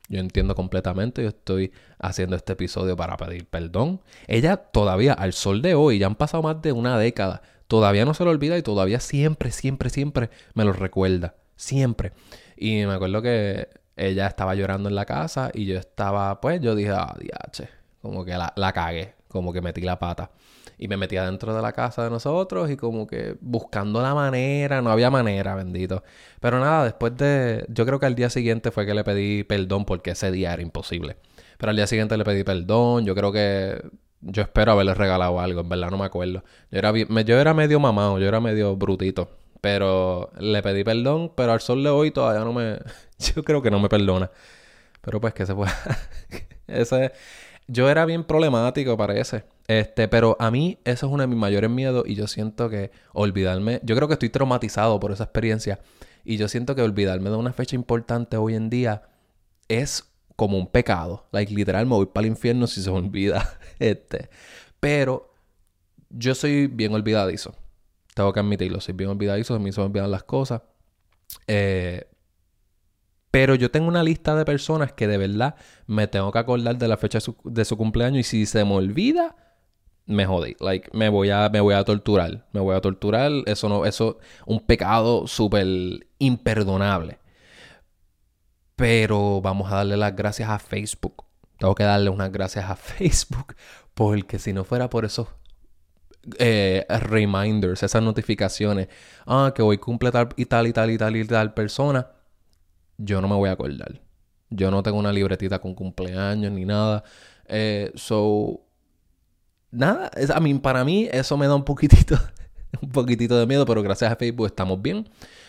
Yo 0.08 0.20
entiendo 0.20 0.54
completamente. 0.54 1.22
Yo 1.22 1.28
estoy 1.28 1.72
haciendo 1.98 2.36
este 2.36 2.52
episodio 2.52 2.96
para 2.96 3.16
pedir 3.16 3.46
perdón. 3.46 4.00
Ella 4.26 4.56
todavía, 4.56 5.14
al 5.14 5.32
sol 5.32 5.62
de 5.62 5.74
hoy, 5.74 5.98
ya 5.98 6.06
han 6.06 6.16
pasado 6.16 6.42
más 6.42 6.60
de 6.60 6.72
una 6.72 6.98
década. 6.98 7.42
Todavía 7.66 8.04
no 8.04 8.12
se 8.12 8.24
lo 8.24 8.30
olvida 8.30 8.58
y 8.58 8.62
todavía 8.62 9.00
siempre, 9.00 9.50
siempre, 9.50 9.88
siempre 9.88 10.30
me 10.54 10.64
lo 10.64 10.72
recuerda. 10.72 11.36
Siempre. 11.56 12.12
Y 12.56 12.84
me 12.84 12.92
acuerdo 12.92 13.22
que 13.22 13.68
ella 13.96 14.26
estaba 14.26 14.54
llorando 14.54 14.88
en 14.88 14.94
la 14.94 15.06
casa 15.06 15.50
y 15.54 15.66
yo 15.66 15.78
estaba, 15.78 16.40
pues 16.40 16.60
yo 16.60 16.74
dije, 16.74 16.90
ah, 16.90 17.16
diache, 17.18 17.70
como 18.00 18.24
que 18.24 18.32
la, 18.32 18.52
la 18.56 18.72
cagué, 18.72 19.14
como 19.28 19.52
que 19.52 19.62
metí 19.62 19.80
la 19.80 19.98
pata. 19.98 20.30
Y 20.82 20.88
me 20.88 20.96
metí 20.96 21.16
adentro 21.16 21.54
de 21.54 21.62
la 21.62 21.72
casa 21.72 22.02
de 22.02 22.10
nosotros 22.10 22.68
y 22.68 22.76
como 22.76 23.06
que 23.06 23.36
buscando 23.40 24.02
la 24.02 24.16
manera, 24.16 24.82
no 24.82 24.90
había 24.90 25.10
manera, 25.10 25.54
bendito. 25.54 26.02
Pero 26.40 26.58
nada, 26.58 26.82
después 26.82 27.16
de, 27.16 27.64
yo 27.68 27.86
creo 27.86 28.00
que 28.00 28.06
al 28.06 28.16
día 28.16 28.28
siguiente 28.30 28.72
fue 28.72 28.84
que 28.84 28.92
le 28.92 29.04
pedí 29.04 29.44
perdón 29.44 29.84
porque 29.84 30.10
ese 30.10 30.32
día 30.32 30.52
era 30.52 30.60
imposible. 30.60 31.18
Pero 31.56 31.70
al 31.70 31.76
día 31.76 31.86
siguiente 31.86 32.16
le 32.16 32.24
pedí 32.24 32.42
perdón, 32.42 33.04
yo 33.04 33.14
creo 33.14 33.30
que, 33.30 33.80
yo 34.22 34.42
espero 34.42 34.72
haberle 34.72 34.94
regalado 34.94 35.38
algo, 35.38 35.60
en 35.60 35.68
verdad 35.68 35.88
no 35.92 35.98
me 35.98 36.04
acuerdo. 36.04 36.42
Yo 36.72 36.78
era, 36.80 36.92
yo 36.92 37.40
era 37.40 37.54
medio 37.54 37.78
mamado, 37.78 38.18
yo 38.18 38.26
era 38.26 38.40
medio 38.40 38.74
brutito. 38.74 39.30
Pero 39.60 40.32
le 40.40 40.62
pedí 40.62 40.82
perdón, 40.82 41.32
pero 41.36 41.52
al 41.52 41.60
sol 41.60 41.84
de 41.84 41.90
hoy 41.90 42.10
todavía 42.10 42.44
no 42.44 42.52
me... 42.52 42.80
Yo 43.18 43.44
creo 43.44 43.62
que 43.62 43.70
no 43.70 43.78
me 43.78 43.88
perdona. 43.88 44.32
Pero 45.00 45.20
pues 45.20 45.32
que 45.32 45.46
se 45.46 45.54
fue. 45.54 45.68
ese... 46.66 47.12
Yo 47.66 47.88
era 47.88 48.04
bien 48.04 48.24
problemático, 48.24 48.96
parece. 48.96 49.44
Este, 49.68 50.08
pero 50.08 50.36
a 50.40 50.50
mí 50.50 50.78
eso 50.84 51.06
es 51.06 51.12
uno 51.12 51.22
de 51.22 51.26
mis 51.28 51.38
mayores 51.38 51.70
miedos 51.70 52.04
y 52.06 52.14
yo 52.14 52.26
siento 52.26 52.68
que 52.68 52.90
olvidarme... 53.12 53.80
Yo 53.82 53.94
creo 53.96 54.08
que 54.08 54.14
estoy 54.14 54.28
traumatizado 54.28 54.98
por 55.00 55.12
esa 55.12 55.24
experiencia 55.24 55.80
y 56.24 56.36
yo 56.36 56.48
siento 56.48 56.74
que 56.74 56.82
olvidarme 56.82 57.30
de 57.30 57.36
una 57.36 57.52
fecha 57.52 57.76
importante 57.76 58.36
hoy 58.36 58.54
en 58.54 58.70
día 58.70 59.02
es 59.68 60.04
como 60.36 60.58
un 60.58 60.66
pecado. 60.66 61.26
Like, 61.32 61.52
literal, 61.54 61.86
me 61.86 61.94
voy 61.94 62.06
para 62.06 62.26
el 62.26 62.32
infierno 62.32 62.66
si 62.66 62.82
se 62.82 62.90
me 62.90 62.98
olvida. 62.98 63.58
Este. 63.78 64.28
Pero 64.80 65.34
yo 66.10 66.34
soy 66.34 66.66
bien 66.66 66.92
olvidadizo. 66.94 67.54
Tengo 68.14 68.32
que 68.32 68.40
admitirlo, 68.40 68.80
soy 68.80 68.94
bien 68.94 69.10
olvidadizo, 69.10 69.58
me 69.58 69.70
hizo 69.70 69.84
olvidar 69.84 70.08
las 70.08 70.24
cosas. 70.24 70.62
Eh, 71.46 72.06
pero 73.32 73.54
yo 73.54 73.70
tengo 73.70 73.88
una 73.88 74.02
lista 74.02 74.36
de 74.36 74.44
personas 74.44 74.92
que 74.92 75.08
de 75.08 75.16
verdad 75.16 75.54
me 75.86 76.06
tengo 76.06 76.30
que 76.30 76.38
acordar 76.38 76.76
de 76.76 76.86
la 76.86 76.98
fecha 76.98 77.18
de 77.44 77.64
su, 77.64 77.76
cumpleaños 77.78 78.20
y 78.20 78.24
si 78.24 78.46
se 78.46 78.62
me 78.62 78.74
olvida, 78.74 79.36
me 80.04 80.26
jodí. 80.26 80.54
Like, 80.60 80.90
me 80.92 81.08
voy 81.08 81.30
a, 81.30 81.48
me 81.48 81.62
voy 81.62 81.72
a 81.74 81.82
torturar. 81.82 82.46
Me 82.52 82.60
voy 82.60 82.76
a 82.76 82.82
torturar. 82.82 83.32
Eso 83.46 83.70
no, 83.70 83.86
eso, 83.86 84.18
un 84.44 84.60
pecado 84.60 85.26
súper 85.26 85.66
imperdonable. 86.18 87.20
Pero 88.76 89.40
vamos 89.40 89.72
a 89.72 89.76
darle 89.76 89.96
las 89.96 90.14
gracias 90.14 90.50
a 90.50 90.58
Facebook. 90.58 91.24
Tengo 91.58 91.74
que 91.74 91.84
darle 91.84 92.10
unas 92.10 92.30
gracias 92.30 92.68
a 92.68 92.76
Facebook. 92.76 93.56
Porque 93.94 94.38
si 94.38 94.52
no 94.52 94.64
fuera 94.64 94.90
por 94.90 95.06
esos 95.06 95.28
eh, 96.38 96.84
reminders, 97.08 97.82
esas 97.82 98.02
notificaciones. 98.02 98.88
Ah, 99.24 99.54
que 99.54 99.62
hoy 99.62 99.78
cumple 99.78 100.10
tal 100.10 100.28
y 100.36 100.44
tal 100.44 100.66
y 100.66 100.72
tal 100.74 100.90
y 100.90 100.98
tal 100.98 101.16
y 101.16 101.24
tal 101.24 101.54
persona. 101.54 102.08
Yo 102.98 103.20
no 103.20 103.28
me 103.28 103.34
voy 103.34 103.48
a 103.48 103.52
acordar. 103.52 104.00
Yo 104.50 104.70
no 104.70 104.82
tengo 104.82 104.98
una 104.98 105.12
libretita 105.12 105.58
con 105.60 105.74
cumpleaños 105.74 106.52
ni 106.52 106.64
nada. 106.64 107.04
Eh, 107.46 107.90
so, 107.94 108.60
nada. 109.70 110.10
a 110.34 110.40
mí, 110.40 110.54
para 110.54 110.84
mí 110.84 111.08
eso 111.10 111.36
me 111.36 111.46
da 111.46 111.54
un 111.54 111.64
poquitito, 111.64 112.16
un 112.82 112.90
poquitito 112.90 113.38
de 113.38 113.46
miedo, 113.46 113.66
pero 113.66 113.82
gracias 113.82 114.12
a 114.12 114.16
Facebook 114.16 114.46
estamos 114.46 114.80
bien. 114.80 115.08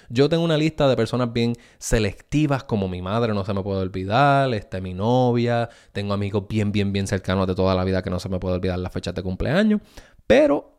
Yo 0.10 0.30
tengo 0.30 0.44
una 0.44 0.58
lista 0.58 0.88
de 0.88 0.96
personas 0.96 1.32
bien 1.32 1.54
selectivas, 1.78 2.64
como 2.64 2.88
mi 2.88 3.02
madre, 3.02 3.34
no 3.34 3.46
se 3.46 3.54
me 3.54 3.64
puede 3.64 3.82
olvidar, 3.82 4.54
este, 4.54 4.82
mi 4.82 4.94
novia, 4.94 5.70
tengo 5.92 6.14
amigos 6.14 6.46
bien, 6.48 6.72
bien, 6.72 6.92
bien 6.92 7.08
cercanos 7.08 7.48
de 7.48 7.56
toda 7.56 7.74
la 7.74 7.84
vida 7.84 8.02
que 8.02 8.10
no 8.10 8.20
se 8.20 8.30
me 8.30 8.40
puede 8.40 8.56
olvidar 8.56 8.80
las 8.80 8.92
fechas 8.92 9.16
de 9.16 9.24
cumpleaños. 9.24 9.82
Pero 10.28 10.74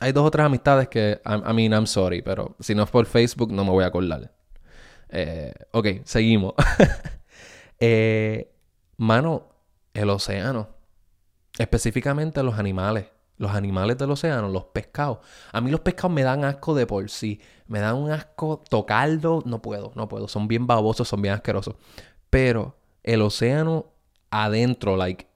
hay 0.00 0.12
dos 0.12 0.26
otras 0.26 0.46
amistades 0.46 0.88
que, 0.88 1.20
I, 1.24 1.52
mean, 1.54 1.72
I'm 1.72 1.86
sorry, 1.86 2.22
pero 2.22 2.56
si 2.60 2.74
no 2.74 2.82
es 2.82 2.90
por 2.90 3.06
Facebook 3.06 3.52
no 3.52 3.64
me 3.64 3.70
voy 3.70 3.84
a 3.84 3.88
acordar. 3.88 4.32
Eh, 5.14 5.54
ok, 5.70 5.86
seguimos. 6.04 6.54
eh, 7.80 8.52
mano, 8.96 9.48
el 9.94 10.10
océano. 10.10 10.68
Específicamente 11.56 12.42
los 12.42 12.58
animales. 12.58 13.06
Los 13.36 13.52
animales 13.52 13.96
del 13.96 14.10
océano, 14.10 14.48
los 14.48 14.66
pescados. 14.66 15.18
A 15.52 15.60
mí 15.60 15.70
los 15.70 15.80
pescados 15.80 16.12
me 16.12 16.22
dan 16.22 16.44
asco 16.44 16.74
de 16.74 16.86
por 16.86 17.08
sí. 17.10 17.40
Me 17.66 17.80
dan 17.80 17.94
un 17.94 18.10
asco 18.10 18.62
tocarlo. 18.68 19.42
No 19.44 19.62
puedo, 19.62 19.92
no 19.94 20.08
puedo. 20.08 20.28
Son 20.28 20.48
bien 20.48 20.66
babosos, 20.66 21.08
son 21.08 21.22
bien 21.22 21.34
asquerosos. 21.34 21.76
Pero 22.28 22.76
el 23.02 23.22
océano 23.22 23.86
adentro, 24.30 24.96
like, 24.96 25.28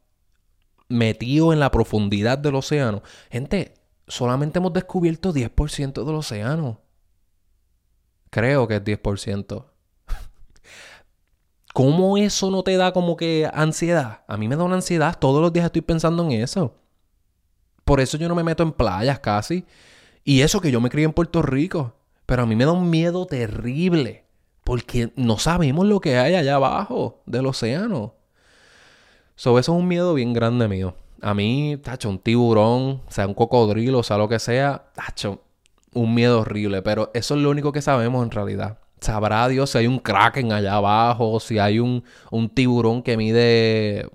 metido 0.88 1.52
en 1.52 1.60
la 1.60 1.70
profundidad 1.70 2.38
del 2.38 2.56
océano. 2.56 3.02
Gente, 3.30 3.74
solamente 4.08 4.58
hemos 4.58 4.72
descubierto 4.72 5.32
10% 5.32 6.04
del 6.04 6.14
océano. 6.16 6.80
Creo 8.30 8.68
que 8.68 8.76
es 8.76 8.84
10%. 8.84 9.64
¿Cómo 11.74 12.16
eso 12.16 12.50
no 12.50 12.62
te 12.62 12.76
da 12.76 12.92
como 12.92 13.16
que 13.16 13.48
ansiedad? 13.52 14.24
A 14.26 14.36
mí 14.36 14.48
me 14.48 14.56
da 14.56 14.64
una 14.64 14.76
ansiedad. 14.76 15.16
Todos 15.18 15.40
los 15.40 15.52
días 15.52 15.66
estoy 15.66 15.82
pensando 15.82 16.24
en 16.24 16.32
eso. 16.32 16.74
Por 17.84 18.00
eso 18.00 18.16
yo 18.18 18.28
no 18.28 18.34
me 18.34 18.42
meto 18.42 18.62
en 18.62 18.72
playas 18.72 19.20
casi. 19.20 19.64
Y 20.24 20.40
eso 20.40 20.60
que 20.60 20.70
yo 20.70 20.80
me 20.80 20.90
crié 20.90 21.04
en 21.04 21.12
Puerto 21.12 21.40
Rico. 21.40 21.94
Pero 22.26 22.42
a 22.42 22.46
mí 22.46 22.56
me 22.56 22.64
da 22.64 22.72
un 22.72 22.90
miedo 22.90 23.26
terrible. 23.26 24.24
Porque 24.64 25.12
no 25.16 25.38
sabemos 25.38 25.86
lo 25.86 26.00
que 26.00 26.18
hay 26.18 26.34
allá 26.34 26.56
abajo 26.56 27.22
del 27.26 27.46
océano. 27.46 28.14
So, 29.36 29.58
eso 29.58 29.72
es 29.72 29.78
un 29.78 29.86
miedo 29.86 30.14
bien 30.14 30.32
grande 30.32 30.66
mío. 30.66 30.96
A 31.20 31.32
mí, 31.32 31.78
tacho, 31.82 32.10
un 32.10 32.18
tiburón, 32.18 33.02
sea 33.08 33.26
un 33.26 33.34
cocodrilo, 33.34 34.02
sea 34.02 34.18
lo 34.18 34.28
que 34.28 34.38
sea, 34.38 34.90
tacho, 34.94 35.42
un 35.98 36.14
miedo 36.14 36.40
horrible. 36.40 36.82
Pero 36.82 37.10
eso 37.14 37.34
es 37.34 37.40
lo 37.40 37.50
único 37.50 37.72
que 37.72 37.82
sabemos 37.82 38.24
en 38.24 38.30
realidad. 38.30 38.78
Sabrá 39.00 39.46
Dios 39.48 39.70
si 39.70 39.78
hay 39.78 39.86
un 39.86 39.98
kraken 39.98 40.52
allá 40.52 40.74
abajo, 40.74 41.38
si 41.40 41.58
hay 41.58 41.78
un, 41.78 42.04
un 42.30 42.48
tiburón 42.48 43.02
que 43.02 43.16
mide 43.16 44.08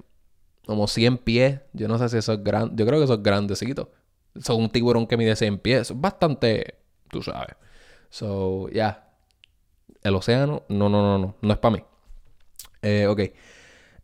como 0.65 0.87
100 0.87 1.17
pies. 1.19 1.59
Yo 1.73 1.87
no 1.87 1.97
sé 1.97 2.09
si 2.09 2.17
eso 2.17 2.33
es 2.33 2.43
grande. 2.43 2.73
Yo 2.75 2.85
creo 2.85 2.99
que 2.99 3.05
eso 3.05 3.15
es 3.15 3.23
grandecito. 3.23 3.91
Son 4.39 4.61
un 4.61 4.69
tiburón 4.69 5.07
que 5.07 5.17
mide 5.17 5.35
100 5.35 5.59
pies. 5.59 5.91
es 5.91 6.01
bastante, 6.01 6.75
tú 7.09 7.21
sabes. 7.21 7.55
So, 8.09 8.69
ya. 8.69 9.09
El 10.01 10.15
océano, 10.15 10.63
no, 10.67 10.89
no, 10.89 11.01
no, 11.01 11.17
no. 11.17 11.35
No 11.41 11.53
es 11.53 11.59
para 11.59 11.75
mí. 11.77 11.83
Eh, 12.81 13.07
ok. 13.07 13.21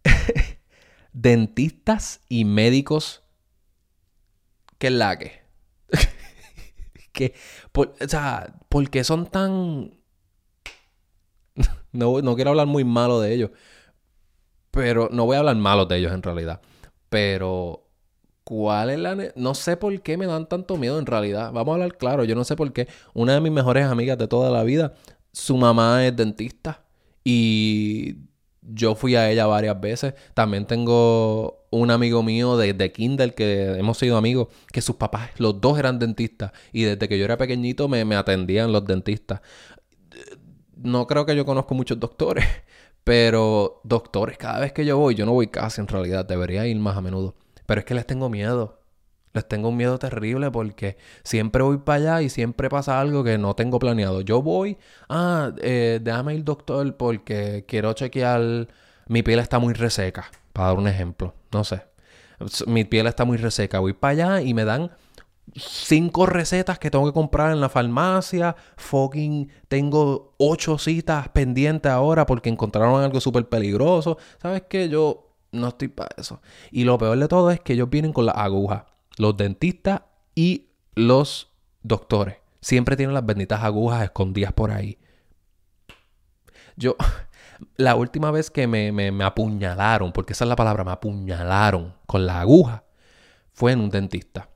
dentistas 1.14 2.22
y 2.30 2.46
médicos 2.46 3.24
que 4.78 4.90
la 4.90 5.18
que. 5.20 5.39
Por, 7.72 7.96
o 8.02 8.08
sea, 8.08 8.54
porque 8.70 9.04
son 9.04 9.26
tan... 9.28 9.94
no, 11.92 12.22
no 12.22 12.36
quiero 12.36 12.52
hablar 12.52 12.68
muy 12.68 12.84
malo 12.84 13.20
de 13.20 13.34
ellos. 13.34 13.52
Pero 14.72 15.10
no 15.12 15.26
voy 15.26 15.36
a 15.36 15.40
hablar 15.40 15.56
malo 15.56 15.86
de 15.86 15.98
ellos 15.98 16.12
en 16.14 16.24
realidad. 16.24 16.62
Pero... 17.10 17.86
¿Cuál 18.50 18.90
es 18.90 18.98
la.? 18.98 19.16
No 19.36 19.54
sé 19.54 19.78
por 19.78 20.02
qué 20.02 20.18
me 20.18 20.26
dan 20.26 20.50
tanto 20.50 20.76
miedo 20.76 20.98
en 20.98 21.06
realidad. 21.06 21.52
Vamos 21.54 21.72
a 21.72 21.76
hablar 21.76 21.98
claro. 21.98 22.24
Yo 22.24 22.34
no 22.34 22.44
sé 22.44 22.56
por 22.56 22.74
qué. 22.74 22.88
Una 23.14 23.36
de 23.36 23.42
mis 23.42 23.52
mejores 23.52 23.86
amigas 23.86 24.18
de 24.18 24.28
toda 24.28 24.50
la 24.50 24.64
vida, 24.64 24.96
su 25.32 25.56
mamá 25.56 26.04
es 26.08 26.16
dentista. 26.16 26.84
Y 27.24 28.16
yo 28.62 28.96
fui 28.96 29.16
a 29.16 29.30
ella 29.30 29.46
varias 29.48 29.80
veces. 29.80 30.14
También 30.34 30.66
tengo 30.66 31.66
un 31.72 31.92
amigo 31.92 32.24
mío 32.24 32.58
de, 32.58 32.74
de 32.74 32.92
Kindle 32.92 33.34
que 33.34 33.78
hemos 33.78 33.98
sido 33.98 34.18
amigos, 34.18 34.48
que 34.72 34.82
sus 34.82 34.96
papás, 34.96 35.32
los 35.38 35.62
dos 35.62 35.78
eran 35.80 36.00
dentistas. 36.00 36.52
Y 36.74 36.84
desde 36.84 37.08
que 37.08 37.18
yo 37.18 37.26
era 37.26 37.38
pequeñito 37.38 37.88
me, 37.88 38.06
me 38.06 38.16
atendían 38.16 38.72
los 38.72 38.86
dentistas. 38.86 39.42
No 40.76 41.08
creo 41.08 41.26
que 41.26 41.36
yo 41.36 41.46
conozco 41.46 41.76
muchos 41.76 42.00
doctores, 42.00 42.46
Pero 43.04 43.82
doctores, 43.84 44.38
cada 44.38 44.60
vez 44.60 44.72
que 44.72 44.86
yo 44.86 44.98
voy, 44.98 45.16
yo 45.16 45.26
no 45.26 45.34
voy 45.34 45.48
casi 45.48 45.82
en 45.82 45.88
realidad, 45.88 46.26
debería 46.26 46.68
ir 46.68 46.78
más 46.78 46.96
a 46.96 47.02
menudo. 47.02 47.36
Pero 47.66 47.80
es 47.80 47.86
que 47.86 47.96
les 47.96 48.06
tengo 48.06 48.30
miedo. 48.30 48.79
Les 49.34 49.48
tengo 49.48 49.70
un 49.70 49.78
miedo 49.78 50.00
terrible 50.00 50.50
porque 50.52 50.98
siempre 51.24 51.62
voy 51.64 51.78
para 51.78 51.96
allá 51.98 52.22
y 52.24 52.30
siempre 52.30 52.70
pasa 52.70 53.00
algo 53.00 53.24
que 53.24 53.38
no 53.38 53.56
tengo 53.56 53.80
planeado. 53.80 54.22
Yo 54.22 54.42
voy, 54.42 54.78
ah, 55.08 55.52
eh, 55.62 56.00
déjame 56.02 56.36
ir 56.36 56.44
doctor 56.44 56.98
porque 56.98 57.66
quiero 57.68 57.94
chequear, 57.94 58.68
mi 59.08 59.22
piel 59.24 59.40
está 59.40 59.60
muy 59.60 59.74
reseca, 59.74 60.32
para 60.54 60.70
dar 60.70 60.78
un 60.78 60.88
ejemplo, 60.88 61.36
no 61.52 61.64
sé. 61.64 61.84
Mi 62.68 62.86
piel 62.86 63.06
está 63.08 63.26
muy 63.26 63.38
reseca, 63.38 63.80
voy 63.80 63.94
para 63.94 64.12
allá 64.12 64.42
y 64.42 64.54
me 64.54 64.66
dan 64.66 64.92
cinco 65.56 66.26
recetas 66.26 66.80
que 66.80 66.92
tengo 66.92 67.06
que 67.06 67.14
comprar 67.14 67.52
en 67.52 67.62
la 67.62 67.70
farmacia. 67.70 68.56
Fucking 68.78 69.52
tengo 69.68 70.34
ocho 70.38 70.78
citas 70.78 71.30
pendientes 71.30 71.92
ahora 71.92 72.26
porque 72.26 72.50
encontraron 72.50 73.02
algo 73.02 73.20
súper 73.20 73.48
peligroso. 73.48 74.18
¿Sabes 74.42 74.64
qué? 74.70 74.90
Yo 74.90 75.30
no 75.52 75.70
estoy 75.70 75.88
para 75.90 76.10
eso. 76.18 76.42
Y 76.72 76.84
lo 76.84 76.98
peor 76.98 77.18
de 77.18 77.28
todo 77.28 77.52
es 77.52 77.60
que 77.60 77.74
ellos 77.74 77.90
vienen 77.90 78.14
con 78.14 78.26
las 78.26 78.36
agujas. 78.36 78.84
Los 79.20 79.38
dentistas 79.38 80.02
y 80.34 80.70
los 80.96 81.52
doctores. 81.84 82.38
Siempre 82.60 82.98
tienen 82.98 83.14
las 83.14 83.24
benditas 83.24 83.64
agujas 83.64 84.04
escondidas 84.04 84.52
por 84.54 84.72
ahí. 84.72 84.98
Yo, 86.76 86.96
la 87.78 87.94
última 87.94 88.32
vez 88.32 88.50
que 88.50 88.66
me, 88.66 88.92
me, 88.92 89.12
me 89.12 89.24
apuñalaron, 89.24 90.12
porque 90.12 90.34
esa 90.34 90.46
es 90.46 90.50
la 90.50 90.56
palabra, 90.56 90.84
me 90.84 90.92
apuñalaron 90.92 91.94
con 92.08 92.26
la 92.26 92.42
aguja, 92.42 92.84
fue 93.54 93.74
en 93.74 93.82
un 93.82 93.92
dentista 93.92 94.50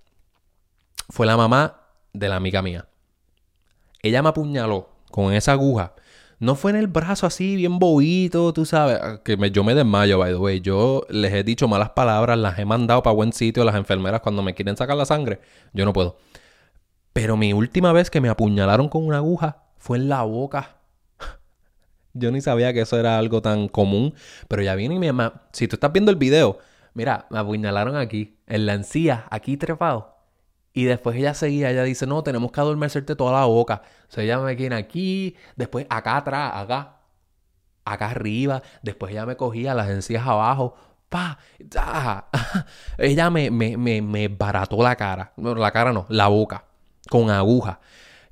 fue 1.10 1.26
la 1.28 1.38
mamá 1.38 1.82
de 2.14 2.30
la 2.30 2.38
amiga 2.38 2.62
mía. 2.62 2.88
Ella 4.02 4.22
me 4.22 4.30
apuñaló 4.30 4.90
con 5.12 5.34
esa 5.34 5.54
aguja. 5.54 5.94
No 6.44 6.56
fue 6.56 6.72
en 6.72 6.78
el 6.78 6.88
brazo 6.88 7.26
así, 7.26 7.56
bien 7.56 7.80
bobito, 7.80 8.52
tú 8.52 8.66
sabes. 8.66 9.00
Ah, 9.02 9.22
que 9.24 9.38
yo 9.50 9.64
me 9.64 9.74
desmayo, 9.74 10.20
by 10.20 10.34
the 10.34 10.38
way. 10.38 10.60
Yo 10.60 11.06
les 11.08 11.32
he 11.32 11.42
dicho 11.46 11.70
malas 11.70 11.92
palabras, 11.92 12.38
las 12.38 12.60
he 12.60 12.66
mandado 12.66 13.02
para 13.02 13.14
buen 13.14 13.32
sitio 13.32 13.64
a 13.64 13.66
las 13.66 13.76
enfermeras 13.76 14.20
cuando 14.20 14.44
me 14.44 14.54
quieren 14.54 14.76
sacar 14.76 14.98
la 14.98 15.06
sangre. 15.06 15.40
Yo 15.72 15.86
no 15.86 15.94
puedo. 15.94 16.18
Pero 17.14 17.38
mi 17.38 17.54
última 17.54 17.94
vez 17.94 18.10
que 18.10 18.20
me 18.20 18.28
apuñalaron 18.28 18.90
con 18.90 19.06
una 19.06 19.20
aguja 19.20 19.64
fue 19.78 19.98
en 19.98 20.10
la 20.10 20.24
boca. 20.24 20.80
Yo 22.14 22.30
ni 22.30 22.42
sabía 22.42 22.74
que 22.74 22.82
eso 22.82 23.00
era 23.00 23.18
algo 23.18 23.42
tan 23.42 23.70
común. 23.70 24.14
Pero 24.50 24.64
ya 24.64 24.76
viene 24.76 25.00
mi 25.00 25.08
mamá. 25.08 25.44
Si 25.54 25.70
tú 25.70 25.78
estás 25.78 25.94
viendo 25.94 26.12
el 26.12 26.18
video, 26.18 26.58
mira, 26.94 27.26
me 27.30 27.40
apuñalaron 27.40 27.96
aquí, 27.96 28.36
en 28.48 28.66
la 28.66 28.74
encía, 28.74 29.28
aquí 29.30 29.56
trepado. 29.56 30.13
Y 30.74 30.86
después 30.86 31.16
ella 31.16 31.36
seguía, 31.36 31.70
ella 31.70 31.84
dice, 31.84 32.08
no, 32.08 32.24
tenemos 32.24 32.52
que 32.52 32.60
adormecerte 32.60 33.16
toda 33.16 33.40
la 33.40 33.46
boca. 33.46 33.84
O 34.10 34.12
sea, 34.12 34.24
ella 34.24 34.40
me 34.40 34.56
viene 34.56 34.76
aquí, 34.76 35.36
después 35.56 35.86
acá 35.88 36.18
atrás, 36.18 36.52
acá, 36.56 36.98
acá 37.86 38.10
arriba. 38.10 38.64
Después 38.82 39.12
ella 39.12 39.28
me 39.28 39.38
cogía 39.38 39.76
las 39.76 39.90
encías 39.90 40.26
abajo. 40.26 40.76
Pa, 41.10 41.38
ella 42.98 43.30
me, 43.30 43.52
me, 43.52 43.78
me, 43.78 44.02
me 44.02 44.28
barató 44.30 44.82
la 44.82 44.96
cara. 44.96 45.34
No, 45.38 45.54
la 45.54 45.72
cara 45.72 45.94
no, 45.94 46.08
la 46.10 46.28
boca. 46.28 46.66
Con 47.08 47.30
aguja. 47.30 47.80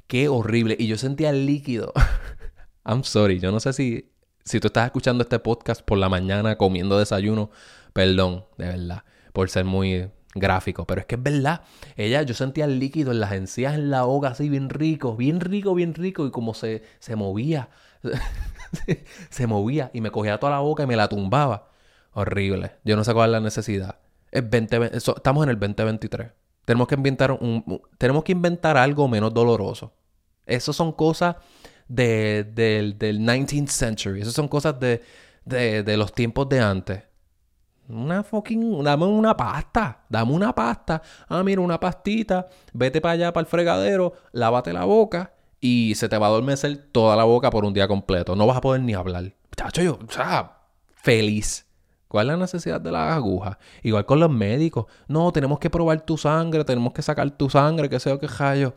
Qué 0.08 0.28
horrible. 0.28 0.76
Y 0.80 0.88
yo 0.88 0.98
sentía 0.98 1.30
el 1.30 1.46
líquido. 1.46 1.94
I'm 2.86 3.04
sorry. 3.04 3.40
Yo 3.40 3.52
no 3.52 3.60
sé 3.60 3.72
si, 3.74 4.12
si 4.44 4.60
tú 4.60 4.68
estás 4.68 4.86
escuchando 4.86 5.24
este 5.24 5.38
podcast 5.38 5.84
por 5.84 6.00
la 6.00 6.10
mañana 6.10 6.58
comiendo 6.58 6.98
desayuno. 6.98 7.52
Perdón, 7.94 8.46
de 8.58 8.66
verdad. 8.66 9.04
Por 9.32 9.50
ser 9.52 9.66
muy 9.66 10.10
gráfico, 10.34 10.86
pero 10.86 11.02
es 11.02 11.08
que 11.08 11.16
es 11.16 11.24
verdad. 11.24 11.62
Ella, 11.96 12.22
yo 12.24 12.34
sentía 12.34 12.66
el 12.66 12.80
líquido 12.80 13.12
en 13.12 13.20
las 13.20 13.34
encías, 13.34 13.76
en 13.76 13.90
la 13.90 14.04
boca, 14.04 14.30
así 14.30 14.50
bien 14.50 14.70
rico, 14.70 15.16
bien 15.16 15.40
rico, 15.40 15.74
bien 15.74 15.94
rico, 15.94 16.26
y 16.26 16.32
como 16.32 16.54
se, 16.54 16.84
se 17.00 17.16
movía, 17.16 17.70
se 19.30 19.48
movía, 19.48 19.92
y 19.94 20.02
me 20.02 20.12
cogía 20.12 20.40
toda 20.40 20.54
la 20.54 20.60
boca 20.60 20.84
y 20.84 20.88
me 20.88 20.96
la 20.96 21.08
tumbaba. 21.08 21.70
Horrible. 22.14 22.74
Yo 22.84 22.96
no 22.96 23.04
sé 23.04 23.14
cuál 23.14 23.30
es 23.30 23.32
la 23.34 23.40
necesidad. 23.40 24.00
Es 24.32 24.50
20, 24.50 24.98
estamos 24.98 25.44
en 25.44 25.50
el 25.50 25.60
2023. 25.60 26.32
Tenemos 26.66 26.88
que 26.88 26.96
inventar 26.96 27.32
un, 27.32 27.82
tenemos 27.98 28.24
que 28.24 28.32
inventar 28.32 28.78
algo 28.78 29.08
menos 29.08 29.34
doloroso. 29.34 29.94
Esas 30.46 30.76
son 30.76 30.92
cosas 30.92 31.36
de, 31.88 32.44
del, 32.44 32.98
del 32.98 33.20
19th 33.20 33.68
century. 33.68 34.22
Esas 34.22 34.34
son 34.34 34.48
cosas 34.48 34.80
de, 34.80 35.02
de 35.46 35.98
los 35.98 36.14
tiempos 36.14 36.48
de 36.50 36.60
antes. 36.60 37.04
Una 37.92 38.24
fucking, 38.24 38.84
dame 38.84 39.06
una 39.06 39.36
pasta, 39.36 40.06
dame 40.08 40.32
una 40.32 40.56
pasta. 40.56 41.02
Ah, 41.28 41.44
mira, 41.44 41.62
una 41.62 41.80
pastita, 41.80 42.48
vete 42.74 43.02
para 43.02 43.14
allá, 43.14 43.34
para 43.34 43.42
el 43.42 43.48
fregadero, 43.48 44.14
lávate 44.32 44.72
la 44.72 44.86
boca 44.86 45.34
y 45.60 45.94
se 45.96 46.10
te 46.10 46.18
va 46.18 46.28
a 46.28 46.30
adormecer 46.30 46.90
toda 46.92 47.16
la 47.16 47.24
boca 47.24 47.50
por 47.50 47.66
un 47.66 47.74
día 47.74 47.88
completo. 47.88 48.36
No 48.36 48.48
vas 48.48 48.58
a 48.58 48.62
poder 48.62 48.82
ni 48.82 48.94
hablar. 48.94 49.34
Chacho, 49.56 49.82
yo, 49.82 50.00
o 50.08 50.12
sea, 50.12 50.58
feliz. 50.96 51.68
¿Cuál 52.08 52.28
es 52.28 52.34
la 52.34 52.38
necesidad 52.38 52.82
de 52.82 52.92
las 52.92 53.14
agujas? 53.14 53.58
Igual 53.84 54.06
con 54.06 54.20
los 54.20 54.30
médicos. 54.30 54.86
No, 55.08 55.32
tenemos 55.32 55.60
que 55.60 55.70
probar 55.70 56.02
tu 56.02 56.18
sangre, 56.18 56.66
tenemos 56.66 56.92
que 56.94 57.02
sacar 57.02 57.30
tu 57.32 57.50
sangre, 57.50 57.90
que 57.90 58.00
sea 58.00 58.18
que 58.18 58.28
hallo. 58.28 58.74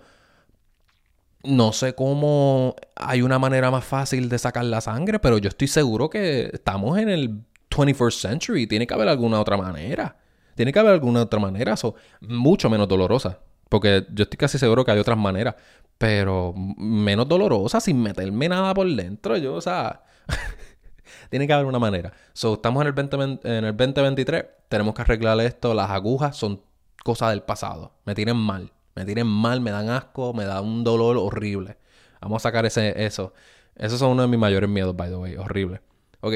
No 1.42 1.72
sé 1.72 1.94
cómo 1.94 2.76
hay 2.94 3.22
una 3.22 3.38
manera 3.38 3.70
más 3.70 3.84
fácil 3.84 4.28
de 4.28 4.38
sacar 4.38 4.64
la 4.64 4.80
sangre, 4.80 5.18
pero 5.18 5.38
yo 5.38 5.48
estoy 5.48 5.68
seguro 5.68 6.08
que 6.10 6.50
estamos 6.52 6.96
en 6.98 7.08
el 7.08 7.44
21st 7.74 8.20
century. 8.20 8.66
Tiene 8.66 8.86
que 8.86 8.94
haber 8.94 9.08
alguna 9.08 9.40
otra 9.40 9.56
manera. 9.56 10.16
Tiene 10.54 10.72
que 10.72 10.78
haber 10.78 10.92
alguna 10.92 11.22
otra 11.22 11.40
manera. 11.40 11.76
So, 11.76 11.94
mucho 12.20 12.70
menos 12.70 12.88
dolorosa. 12.88 13.40
Porque 13.68 14.06
yo 14.12 14.24
estoy 14.24 14.36
casi 14.36 14.58
seguro 14.58 14.84
que 14.84 14.92
hay 14.92 14.98
otras 14.98 15.18
maneras. 15.18 15.56
Pero 15.98 16.54
menos 16.56 17.28
dolorosa 17.28 17.80
sin 17.80 18.02
meterme 18.02 18.48
nada 18.48 18.72
por 18.74 18.86
dentro. 18.86 19.36
Yo, 19.36 19.54
o 19.54 19.60
sea. 19.60 20.02
tiene 21.30 21.46
que 21.46 21.52
haber 21.52 21.66
una 21.66 21.78
manera. 21.78 22.12
So, 22.32 22.54
estamos 22.54 22.80
en 22.82 22.86
el, 22.88 22.92
20, 22.92 23.16
en 23.44 23.64
el 23.64 23.76
2023. 23.76 24.44
Tenemos 24.68 24.94
que 24.94 25.02
arreglar 25.02 25.40
esto. 25.40 25.74
Las 25.74 25.90
agujas 25.90 26.36
son 26.36 26.62
cosas 27.02 27.30
del 27.30 27.42
pasado. 27.42 27.92
Me 28.04 28.14
tienen 28.14 28.36
mal. 28.36 28.72
Me 28.94 29.04
tienen 29.04 29.26
mal, 29.26 29.60
me 29.60 29.72
dan 29.72 29.88
asco, 29.90 30.32
me 30.32 30.44
da 30.44 30.60
un 30.60 30.84
dolor 30.84 31.16
horrible. 31.16 31.76
Vamos 32.20 32.42
a 32.42 32.48
sacar 32.48 32.64
ese, 32.64 33.04
eso. 33.04 33.32
Esos 33.74 33.98
son 33.98 34.12
uno 34.12 34.22
de 34.22 34.28
mis 34.28 34.38
mayores 34.38 34.70
miedos, 34.70 34.96
by 34.96 35.10
the 35.10 35.16
way. 35.16 35.36
Horrible. 35.36 35.80
Ok, 36.20 36.34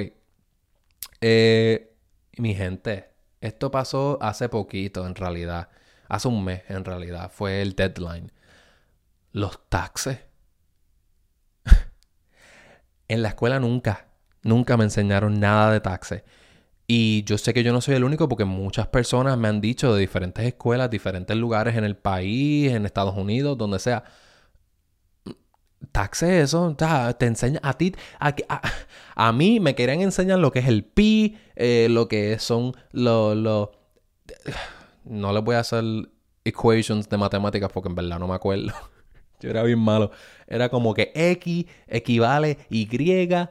eh, 1.21 1.97
mi 2.37 2.55
gente, 2.55 3.11
esto 3.41 3.71
pasó 3.71 4.19
hace 4.21 4.49
poquito 4.49 5.07
en 5.07 5.15
realidad. 5.15 5.69
Hace 6.09 6.29
un 6.29 6.45
mes 6.45 6.63
en 6.69 6.85
realidad. 6.85 7.31
Fue 7.33 7.63
el 7.63 7.75
deadline. 7.75 8.33
Los 9.33 9.69
taxes. 9.69 10.21
en 13.09 13.23
la 13.23 13.29
escuela 13.29 13.61
nunca, 13.61 14.09
nunca 14.43 14.77
me 14.77 14.85
enseñaron 14.85 15.39
nada 15.39 15.73
de 15.73 15.81
taxes. 15.81 16.23
Y 16.87 17.23
yo 17.25 17.37
sé 17.37 17.53
que 17.53 17.63
yo 17.63 17.73
no 17.73 17.83
soy 17.83 17.97
el 17.97 18.05
único 18.05 18.29
porque 18.31 18.47
muchas 18.47 18.87
personas 18.87 19.37
me 19.37 19.49
han 19.49 19.61
dicho 19.61 19.93
de 19.95 20.01
diferentes 20.01 20.47
escuelas, 20.47 20.89
diferentes 20.89 21.37
lugares 21.37 21.77
en 21.77 21.85
el 21.85 21.97
país, 21.97 22.73
en 22.73 22.87
Estados 22.87 23.15
Unidos, 23.15 23.59
donde 23.59 23.79
sea 23.79 24.05
taxes, 25.93 26.31
eso, 26.31 26.77
te 27.19 27.27
enseña 27.27 27.61
a 27.63 27.75
ti, 27.75 27.95
a, 28.19 28.35
a, 29.15 29.33
mí 29.33 29.61
me 29.61 29.75
querían 29.75 30.01
enseñar 30.01 30.39
lo 30.39 30.51
que 30.51 30.61
es 30.61 30.67
el 30.67 30.85
pi, 30.85 31.39
eh, 31.57 31.89
lo 31.91 32.09
que 32.09 32.39
son 32.39 32.75
los, 32.93 33.37
lo, 33.37 33.73
no 35.05 35.33
les 35.33 35.43
voy 35.43 35.57
a 35.57 35.61
hacer 35.61 35.85
equations 36.45 37.09
de 37.09 37.17
matemáticas 37.17 37.71
porque 37.73 37.89
en 37.89 37.95
verdad 37.95 38.19
no 38.19 38.29
me 38.29 38.35
acuerdo. 38.35 38.73
Yo 39.41 39.51
era 39.51 39.63
bien 39.63 39.79
malo. 39.79 40.11
Era 40.49 40.69
como 40.69 40.95
que 40.95 41.13
X 41.15 41.67
equivale 41.87 42.59
Y 42.71 42.89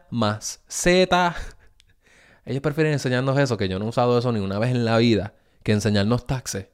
más 0.10 0.62
Z. 0.68 1.36
Ellos 2.46 2.62
prefieren 2.62 2.94
enseñarnos 2.94 3.38
eso, 3.40 3.58
que 3.58 3.68
yo 3.68 3.78
no 3.78 3.86
he 3.86 3.90
usado 3.90 4.18
eso 4.18 4.32
ni 4.32 4.40
una 4.40 4.58
vez 4.58 4.72
en 4.72 4.86
la 4.86 4.98
vida, 4.98 5.34
que 5.64 5.74
enseñarnos 5.74 6.26
taxes. 6.26 6.68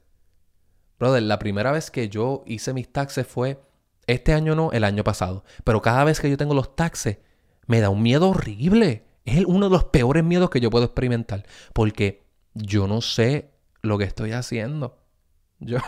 Brother, 0.98 1.24
la 1.24 1.38
primera 1.38 1.72
vez 1.72 1.90
que 1.90 2.08
yo 2.08 2.44
hice 2.46 2.72
mis 2.72 2.92
taxes 2.92 3.26
fue 3.26 3.60
este 4.06 4.32
año 4.32 4.54
no, 4.54 4.72
el 4.72 4.84
año 4.84 5.04
pasado. 5.04 5.44
Pero 5.64 5.82
cada 5.82 6.04
vez 6.04 6.20
que 6.20 6.30
yo 6.30 6.36
tengo 6.36 6.54
los 6.54 6.76
taxes, 6.76 7.18
me 7.66 7.80
da 7.80 7.90
un 7.90 8.02
miedo 8.02 8.28
horrible. 8.30 9.06
Es 9.24 9.44
uno 9.46 9.68
de 9.68 9.72
los 9.72 9.84
peores 9.84 10.22
miedos 10.24 10.50
que 10.50 10.60
yo 10.60 10.70
puedo 10.70 10.84
experimentar. 10.84 11.46
Porque 11.72 12.26
yo 12.54 12.86
no 12.86 13.00
sé 13.00 13.50
lo 13.82 13.98
que 13.98 14.04
estoy 14.04 14.32
haciendo. 14.32 15.00
Yo, 15.60 15.78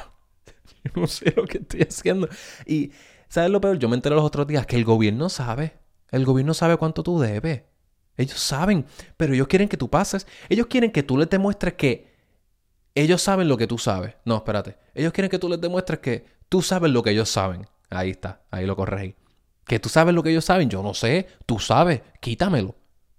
no 0.95 1.07
sé 1.07 1.35
lo 1.37 1.45
que 1.45 1.59
estoy 1.59 1.83
haciendo. 1.83 2.29
Y, 2.65 2.93
¿sabes 3.29 3.51
lo 3.51 3.61
peor? 3.61 3.79
Yo 3.79 3.89
me 3.89 3.97
enteré 3.97 4.15
los 4.15 4.25
otros 4.25 4.47
días 4.47 4.65
que 4.65 4.77
el 4.77 4.85
gobierno 4.85 5.29
sabe. 5.29 5.79
El 6.11 6.25
gobierno 6.25 6.55
sabe 6.55 6.77
cuánto 6.77 7.03
tú 7.03 7.19
debes. 7.19 7.65
Ellos 8.17 8.39
saben. 8.39 8.87
Pero 9.17 9.35
ellos 9.35 9.49
quieren 9.49 9.69
que 9.69 9.77
tú 9.77 9.91
pases. 9.91 10.27
Ellos 10.49 10.67
quieren 10.69 10.93
que 10.93 11.03
tú 11.03 11.19
les 11.19 11.29
demuestres 11.29 11.75
que 11.75 12.15
ellos 12.95 13.21
saben 13.21 13.49
lo 13.49 13.59
que 13.59 13.67
tú 13.67 13.77
sabes. 13.77 14.15
No, 14.25 14.37
espérate. 14.37 14.79
Ellos 14.95 15.13
quieren 15.13 15.31
que 15.31 15.39
tú 15.39 15.49
les 15.49 15.61
demuestres 15.61 15.99
que 15.99 16.25
tú 16.49 16.63
sabes 16.63 16.91
lo 16.91 17.03
que 17.03 17.11
ellos 17.11 17.29
saben. 17.29 17.67
Ahí 17.90 18.11
está, 18.11 18.42
ahí 18.51 18.66
lo 18.66 18.77
corregí. 18.77 19.14
Que 19.64 19.79
tú 19.79 19.88
sabes 19.88 20.14
lo 20.14 20.22
que 20.22 20.31
ellos 20.31 20.44
saben, 20.44 20.70
yo 20.70 20.83
no 20.83 20.94
sé, 20.94 21.27
tú 21.44 21.59
sabes, 21.59 22.03
quítamelo. 22.20 22.77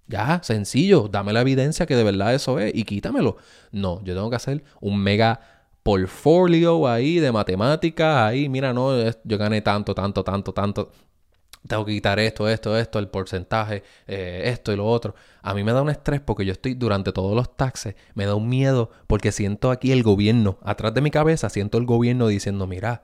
Ya, 0.07 0.41
sencillo, 0.41 1.09
dame 1.09 1.33
la 1.33 1.41
evidencia 1.41 1.85
que 1.85 1.95
de 1.95 2.03
verdad 2.03 2.33
eso 2.33 2.59
es 2.59 2.73
y 2.73 2.83
quítamelo. 2.83 3.37
No, 3.71 4.01
yo 4.03 4.15
tengo 4.15 4.29
que 4.29 4.37
hacer 4.37 4.63
un 4.79 4.97
mega 4.99 5.41
portfolio 5.83 6.87
ahí 6.87 7.19
de 7.19 7.31
matemáticas, 7.31 8.17
ahí, 8.17 8.49
mira, 8.49 8.73
no, 8.73 8.91
yo 9.23 9.37
gané 9.37 9.61
tanto, 9.61 9.93
tanto, 9.95 10.23
tanto, 10.23 10.53
tanto. 10.53 10.91
tengo 11.67 11.85
que 11.85 11.93
quitar 11.93 12.19
esto, 12.19 12.47
esto, 12.49 12.77
esto, 12.77 12.99
el 12.99 13.09
porcentaje, 13.09 13.83
eh, 14.07 14.43
esto 14.45 14.71
y 14.73 14.77
lo 14.77 14.85
otro. 14.85 15.15
A 15.41 15.53
mí 15.53 15.63
me 15.63 15.73
da 15.73 15.81
un 15.81 15.89
estrés 15.89 16.21
porque 16.21 16.45
yo 16.45 16.53
estoy 16.53 16.73
durante 16.73 17.11
todos 17.11 17.35
los 17.35 17.55
taxes, 17.57 17.95
me 18.15 18.25
da 18.25 18.35
un 18.35 18.49
miedo 18.49 18.91
porque 19.07 19.31
siento 19.31 19.71
aquí 19.71 19.91
el 19.91 20.03
gobierno, 20.03 20.57
atrás 20.61 20.93
de 20.93 21.01
mi 21.01 21.11
cabeza 21.11 21.49
siento 21.49 21.77
el 21.77 21.85
gobierno 21.85 22.27
diciendo, 22.27 22.67
mira, 22.67 23.03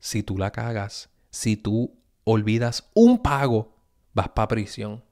si 0.00 0.22
tú 0.22 0.36
la 0.36 0.50
cagas, 0.50 1.10
si 1.30 1.56
tú 1.56 1.96
olvidas 2.24 2.90
un 2.94 3.22
pago, 3.22 3.76
vas 4.12 4.30
para 4.30 4.48
prisión, 4.48 5.04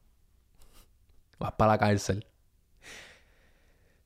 vas 1.38 1.52
para 1.52 1.72
la 1.72 1.78
cárcel. 1.78 2.26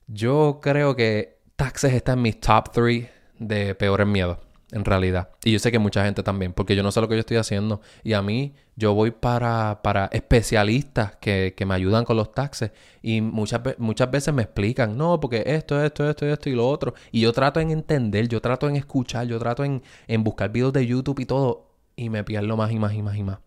Yo 0.07 0.61
creo 0.63 0.95
que 0.95 1.41
taxes 1.57 1.95
está 1.95 2.13
en 2.13 2.23
mis 2.23 2.39
top 2.41 2.71
3 2.73 3.11
de 3.39 3.75
peores 3.75 4.07
miedos 4.07 4.39
en 4.73 4.85
realidad. 4.85 5.29
Y 5.45 5.53
yo 5.53 5.59
sé 5.59 5.71
que 5.71 5.79
mucha 5.79 6.05
gente 6.05 6.23
también, 6.23 6.53
porque 6.53 6.75
yo 6.75 6.83
no 6.83 6.91
sé 6.91 7.01
lo 7.01 7.09
que 7.09 7.15
yo 7.15 7.21
estoy 7.21 7.37
haciendo. 7.37 7.83
Y 8.03 8.15
a 8.15 8.23
mí, 8.23 8.55
yo 8.75 8.95
voy 8.95 9.11
para, 9.11 9.83
para 9.83 10.07
especialistas 10.07 11.17
que, 11.17 11.55
que, 11.57 11.67
me 11.67 11.75
ayudan 11.75 12.05
con 12.05 12.17
los 12.17 12.35
taxes. 12.35 12.73
Y 13.03 13.21
muchas, 13.21 13.61
muchas 13.79 14.11
veces 14.11 14.33
me 14.33 14.43
explican, 14.43 14.97
no, 14.97 15.21
porque 15.21 15.45
esto, 15.47 15.83
esto, 15.85 16.09
esto, 16.09 16.27
esto 16.27 16.51
y 16.51 16.55
lo 16.55 16.69
otro. 16.69 16.95
Y 17.13 17.21
yo 17.21 17.33
trato 17.33 17.61
en 17.61 17.71
entender, 17.71 18.29
yo 18.29 18.41
trato 18.41 18.69
en 18.69 18.77
escuchar, 18.77 19.27
yo 19.27 19.39
trato 19.39 19.63
en, 19.63 19.83
en 20.09 20.25
buscar 20.25 20.51
videos 20.51 20.73
de 20.73 20.87
YouTube 20.87 21.21
y 21.21 21.27
todo. 21.27 21.69
Y 21.95 22.09
me 22.09 22.25
pierdo 22.25 22.57
más 22.57 22.73
y 22.73 22.79
más 22.79 22.95
y 22.95 23.03
más 23.03 23.17
y 23.17 23.23
más. 23.23 23.39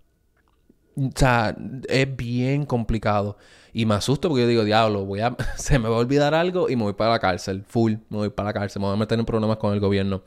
O 0.97 1.09
sea, 1.15 1.55
es 1.89 2.15
bien 2.15 2.65
complicado. 2.65 3.37
Y 3.73 3.85
me 3.85 3.95
asusto 3.95 4.29
porque 4.29 4.43
yo 4.43 4.47
digo, 4.47 4.63
diablo, 4.63 5.05
voy 5.05 5.21
a, 5.21 5.35
se 5.57 5.79
me 5.79 5.89
va 5.89 5.97
a 5.97 5.99
olvidar 5.99 6.33
algo 6.35 6.69
y 6.69 6.75
me 6.75 6.83
voy 6.83 6.93
para 6.93 7.11
la 7.11 7.19
cárcel. 7.19 7.63
Full, 7.67 7.93
me 8.09 8.17
voy 8.17 8.29
para 8.29 8.49
la 8.49 8.53
cárcel. 8.53 8.79
Me 8.79 8.87
voy 8.87 8.95
a 8.95 8.99
meter 8.99 9.19
en 9.19 9.25
problemas 9.25 9.57
con 9.57 9.73
el 9.73 9.79
gobierno. 9.79 10.21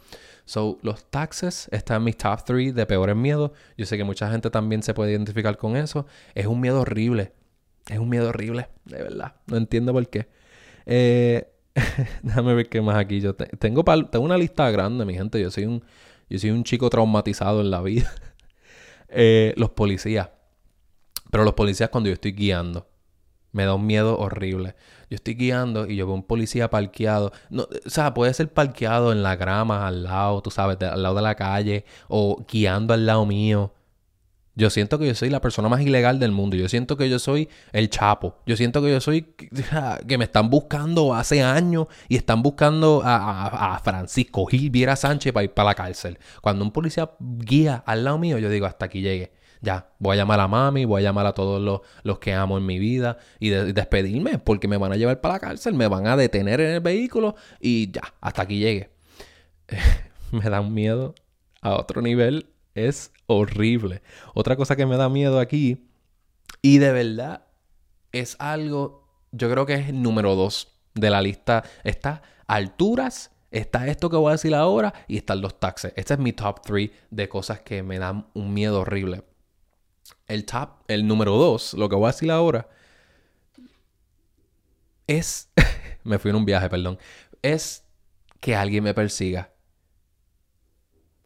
So, 0.48 0.78
los 0.80 1.04
taxes 1.10 1.68
están 1.72 1.98
en 1.98 2.04
mis 2.04 2.16
top 2.16 2.42
3 2.42 2.74
de 2.74 2.86
peores 2.86 3.14
miedos. 3.14 3.50
Yo 3.76 3.84
sé 3.84 3.98
que 3.98 4.04
mucha 4.04 4.30
gente 4.30 4.48
también 4.48 4.82
se 4.82 4.94
puede 4.94 5.10
identificar 5.10 5.58
con 5.58 5.76
eso. 5.76 6.06
Es 6.34 6.46
un 6.46 6.58
miedo 6.58 6.80
horrible. 6.80 7.34
Es 7.86 7.98
un 7.98 8.08
miedo 8.08 8.30
horrible, 8.30 8.70
de 8.86 9.02
verdad. 9.02 9.34
No 9.44 9.58
entiendo 9.58 9.92
por 9.92 10.08
qué. 10.08 10.26
Eh, 10.86 11.52
déjame 12.22 12.54
ver 12.54 12.70
qué 12.70 12.80
más 12.80 12.96
aquí. 12.96 13.20
Yo 13.20 13.34
tengo, 13.34 13.84
tengo 13.84 14.24
una 14.24 14.38
lista 14.38 14.70
grande, 14.70 15.04
mi 15.04 15.12
gente. 15.12 15.38
Yo 15.38 15.50
soy 15.50 15.66
un, 15.66 15.84
yo 16.30 16.38
soy 16.38 16.48
un 16.48 16.64
chico 16.64 16.88
traumatizado 16.88 17.60
en 17.60 17.70
la 17.70 17.82
vida. 17.82 18.10
Eh, 19.10 19.54
los 19.56 19.70
policías. 19.70 20.28
Pero 21.30 21.42
los 21.44 21.54
policías 21.54 21.88
cuando 21.88 22.08
yo 22.08 22.14
estoy 22.14 22.32
guiando. 22.32 22.90
Me 23.52 23.64
da 23.64 23.74
un 23.74 23.86
miedo 23.86 24.18
horrible. 24.18 24.76
Yo 25.10 25.16
estoy 25.16 25.34
guiando 25.34 25.86
y 25.86 25.96
yo 25.96 26.06
veo 26.06 26.14
un 26.14 26.22
policía 26.22 26.70
parqueado. 26.70 27.32
No, 27.50 27.62
o 27.62 27.90
sea, 27.90 28.14
puede 28.14 28.34
ser 28.34 28.52
parqueado 28.52 29.12
en 29.12 29.22
la 29.22 29.36
grama, 29.36 29.86
al 29.86 30.04
lado, 30.04 30.42
tú 30.42 30.50
sabes, 30.50 30.76
al 30.82 31.02
lado 31.02 31.14
de 31.14 31.22
la 31.22 31.34
calle, 31.34 31.84
o 32.08 32.44
guiando 32.50 32.94
al 32.94 33.06
lado 33.06 33.24
mío. 33.26 33.72
Yo 34.54 34.70
siento 34.70 34.98
que 34.98 35.06
yo 35.06 35.14
soy 35.14 35.30
la 35.30 35.40
persona 35.40 35.68
más 35.68 35.80
ilegal 35.82 36.18
del 36.18 36.32
mundo. 36.32 36.56
Yo 36.56 36.68
siento 36.68 36.96
que 36.96 37.08
yo 37.08 37.20
soy 37.20 37.48
el 37.72 37.90
chapo. 37.90 38.34
Yo 38.44 38.56
siento 38.56 38.82
que 38.82 38.90
yo 38.90 39.00
soy 39.00 39.22
que 39.22 40.18
me 40.18 40.24
están 40.24 40.50
buscando 40.50 41.14
hace 41.14 41.44
años 41.44 41.86
y 42.08 42.16
están 42.16 42.42
buscando 42.42 43.02
a, 43.04 43.76
a 43.76 43.78
Francisco 43.78 44.46
Gil 44.46 44.70
Viera 44.70 44.96
Sánchez 44.96 45.32
para 45.32 45.44
ir 45.44 45.52
para 45.52 45.68
la 45.68 45.74
cárcel. 45.76 46.18
Cuando 46.42 46.64
un 46.64 46.72
policía 46.72 47.08
guía 47.20 47.84
al 47.86 48.02
lado 48.02 48.18
mío, 48.18 48.38
yo 48.38 48.50
digo 48.50 48.66
hasta 48.66 48.86
aquí 48.86 49.00
llegue 49.00 49.37
ya, 49.60 49.90
voy 49.98 50.14
a 50.14 50.16
llamar 50.18 50.40
a 50.40 50.48
mami, 50.48 50.84
voy 50.84 51.02
a 51.02 51.04
llamar 51.04 51.26
a 51.26 51.32
todos 51.32 51.82
los, 52.04 52.18
que 52.18 52.34
amo 52.34 52.58
en 52.58 52.66
mi 52.66 52.78
vida 52.78 53.18
y 53.38 53.50
despedirme 53.50 54.38
porque 54.38 54.68
me 54.68 54.76
van 54.76 54.92
a 54.92 54.96
llevar 54.96 55.20
para 55.20 55.34
la 55.34 55.40
cárcel, 55.40 55.74
me 55.74 55.88
van 55.88 56.06
a 56.06 56.16
detener 56.16 56.60
en 56.60 56.70
el 56.70 56.80
vehículo 56.80 57.34
y 57.60 57.90
ya, 57.90 58.02
hasta 58.20 58.42
aquí 58.42 58.58
llegue. 58.58 58.90
me 60.32 60.48
da 60.48 60.60
un 60.60 60.74
miedo 60.74 61.14
a 61.60 61.74
otro 61.74 62.02
nivel, 62.02 62.50
es 62.74 63.12
horrible. 63.26 64.02
Otra 64.34 64.56
cosa 64.56 64.76
que 64.76 64.86
me 64.86 64.96
da 64.96 65.08
miedo 65.08 65.40
aquí, 65.40 65.88
y 66.62 66.78
de 66.78 66.92
verdad 66.92 67.46
es 68.12 68.36
algo, 68.38 69.08
yo 69.32 69.50
creo 69.50 69.66
que 69.66 69.74
es 69.74 69.88
el 69.88 70.02
número 70.02 70.34
dos 70.34 70.74
de 70.94 71.10
la 71.10 71.22
lista, 71.22 71.64
está 71.84 72.22
alturas 72.46 73.30
Está 73.50 73.86
esto 73.86 74.10
que 74.10 74.16
voy 74.16 74.28
a 74.28 74.32
decir 74.32 74.54
ahora 74.54 74.92
y 75.06 75.16
están 75.16 75.40
los 75.40 75.58
taxes. 75.58 75.92
Este 75.96 76.14
es 76.14 76.20
mi 76.20 76.32
top 76.32 76.60
3 76.60 76.90
de 77.10 77.28
cosas 77.28 77.60
que 77.60 77.82
me 77.82 77.98
dan 77.98 78.26
un 78.34 78.52
miedo 78.52 78.80
horrible 78.80 79.24
el 80.28 80.44
top, 80.44 80.82
el 80.88 81.06
número 81.06 81.36
dos, 81.36 81.74
lo 81.74 81.88
que 81.88 81.96
voy 81.96 82.04
a 82.04 82.12
decir 82.12 82.30
ahora, 82.30 82.68
es, 85.06 85.50
me 86.04 86.18
fui 86.18 86.30
en 86.30 86.36
un 86.36 86.44
viaje, 86.44 86.68
perdón, 86.68 86.98
es 87.42 87.84
que 88.40 88.54
alguien 88.54 88.84
me 88.84 88.94
persiga. 88.94 89.50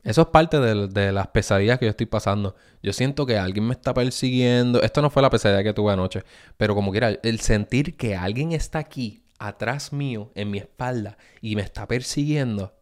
Eso 0.05 0.23
es 0.23 0.29
parte 0.29 0.59
de, 0.59 1.13
las 1.13 1.29
pesadillas 1.29 1.79
que 1.79 1.85
yo 1.85 1.91
estoy 1.91 2.07
pasando. 2.07 2.57
Yo 2.83 2.93
siento 2.93 3.25
que 3.25 3.39
alguien 3.39 3.67
me 3.69 3.75
está 3.75 3.95
persiguiendo. 3.95 4.83
Esto 4.83 5.01
no 5.01 5.11
fue 5.11 5.23
la 5.23 5.31
pesadilla 5.31 5.63
que 5.63 5.73
tuve 5.73 5.93
anoche, 5.93 6.25
pero 6.57 6.75
como 6.75 6.91
quiera, 6.91 7.11
el 7.23 7.41
sentir 7.41 7.97
que 7.97 8.17
alguien 8.17 8.51
está 8.53 8.81
aquí, 8.81 9.25
atrás 9.39 9.93
mío, 9.93 10.33
en 10.35 10.51
mi 10.51 10.59
espalda, 10.59 11.19
y 11.41 11.55
me 11.55 11.63
está 11.63 11.87
persiguiendo, 11.87 12.75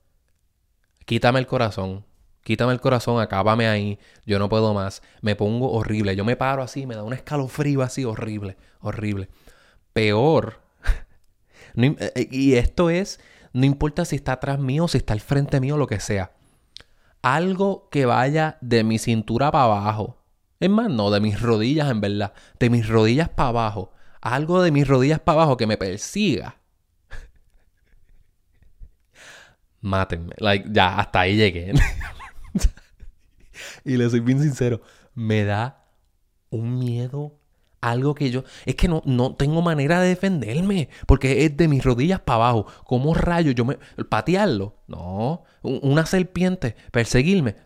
quítame 1.05 1.41
el 1.41 1.47
corazón. 1.47 2.07
Quítame 2.42 2.72
el 2.72 2.81
corazón, 2.81 3.20
acábame 3.20 3.68
ahí, 3.68 3.98
yo 4.24 4.38
no 4.38 4.48
puedo 4.48 4.72
más, 4.72 5.03
me 5.20 5.37
pongo 5.37 5.72
horrible, 5.72 6.16
yo 6.16 6.24
me 6.24 6.37
paro 6.37 6.62
así, 6.62 6.87
me 6.87 6.94
da 6.94 7.03
un 7.03 7.12
escalofrío 7.12 7.83
así 7.83 8.05
horrible, 8.05 8.57
horrible. 8.81 9.29
Peor, 9.92 10.61
eh, 11.76 12.12
eh, 12.14 12.29
y 12.31 12.55
esto 12.55 12.88
es, 12.88 13.20
no 13.53 13.66
importa 13.66 14.05
si 14.05 14.16
está 14.16 14.33
atrás 14.33 14.59
mío, 14.59 14.88
si 14.88 14.98
está 14.98 15.12
al 15.12 15.20
frente 15.20 15.61
mío, 15.61 15.76
lo 15.76 15.87
que 15.87 16.00
sea. 16.00 16.33
Algo 17.22 17.88
que 17.90 18.07
vaya 18.07 18.57
de 18.62 18.85
mi 18.85 18.98
cintura 18.98 19.50
para 19.50 19.64
abajo. 19.64 20.16
Es 20.61 20.70
más, 20.70 20.88
no, 20.88 21.11
de 21.11 21.20
mis 21.20 21.40
rodillas 21.40 21.90
en 21.90 22.00
verdad, 22.00 22.33
de 22.59 22.70
mis 22.70 22.88
rodillas 22.88 23.29
para 23.29 23.50
abajo. 23.50 23.92
Algo 24.22 24.62
de 24.62 24.70
mis 24.70 24.88
rodillas 24.88 25.20
para 25.20 25.42
abajo 25.42 25.57
que 25.57 25.66
me 25.66 25.76
persiga. 25.76 26.57
Mátenme. 29.81 30.35
Like, 30.38 30.68
ya, 30.70 30.98
hasta 30.98 31.20
ahí 31.20 31.37
llegué. 31.37 31.72
y 33.85 33.97
le 33.97 34.09
soy 34.11 34.21
bien 34.21 34.41
sincero, 34.43 34.81
me 35.15 35.45
da 35.45 35.87
un 36.51 36.79
miedo 36.79 37.41
algo 37.81 38.15
que 38.15 38.31
yo. 38.31 38.45
Es 38.67 38.75
que 38.75 38.89
no, 38.89 39.03
no 39.05 39.35
tengo 39.35 39.63
manera 39.63 40.01
de 40.01 40.09
defenderme. 40.09 40.89
Porque 41.07 41.45
es 41.45 41.57
de 41.57 41.69
mis 41.69 41.85
rodillas 41.85 42.21
para 42.21 42.37
abajo. 42.37 42.67
¿Cómo 42.85 43.15
rayo 43.15 43.53
yo 43.53 43.65
me. 43.65 43.79
patearlo? 44.09 44.77
No. 44.87 45.45
Una 45.63 46.07
serpiente. 46.07 46.77
Perseguirme. 46.93 47.57